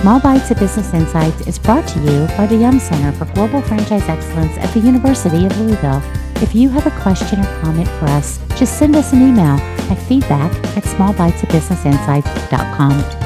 Small 0.00 0.20
Bites 0.20 0.50
of 0.52 0.60
Business 0.60 0.94
Insights 0.94 1.40
is 1.48 1.58
brought 1.58 1.88
to 1.88 1.98
you 1.98 2.28
by 2.36 2.46
the 2.46 2.54
Yum 2.54 2.78
Center 2.78 3.10
for 3.18 3.24
Global 3.34 3.60
Franchise 3.60 4.08
Excellence 4.08 4.56
at 4.58 4.72
the 4.72 4.78
University 4.78 5.44
of 5.44 5.58
Louisville. 5.58 6.00
If 6.36 6.54
you 6.54 6.68
have 6.68 6.86
a 6.86 6.92
question 7.02 7.40
or 7.40 7.60
comment 7.60 7.88
for 7.98 8.04
us, 8.04 8.38
just 8.56 8.78
send 8.78 8.94
us 8.94 9.12
an 9.12 9.22
email 9.22 9.58
at 9.90 9.98
feedback 10.06 10.52
at 10.76 10.84
smallbitesofbusinessinsights.com. 10.84 13.17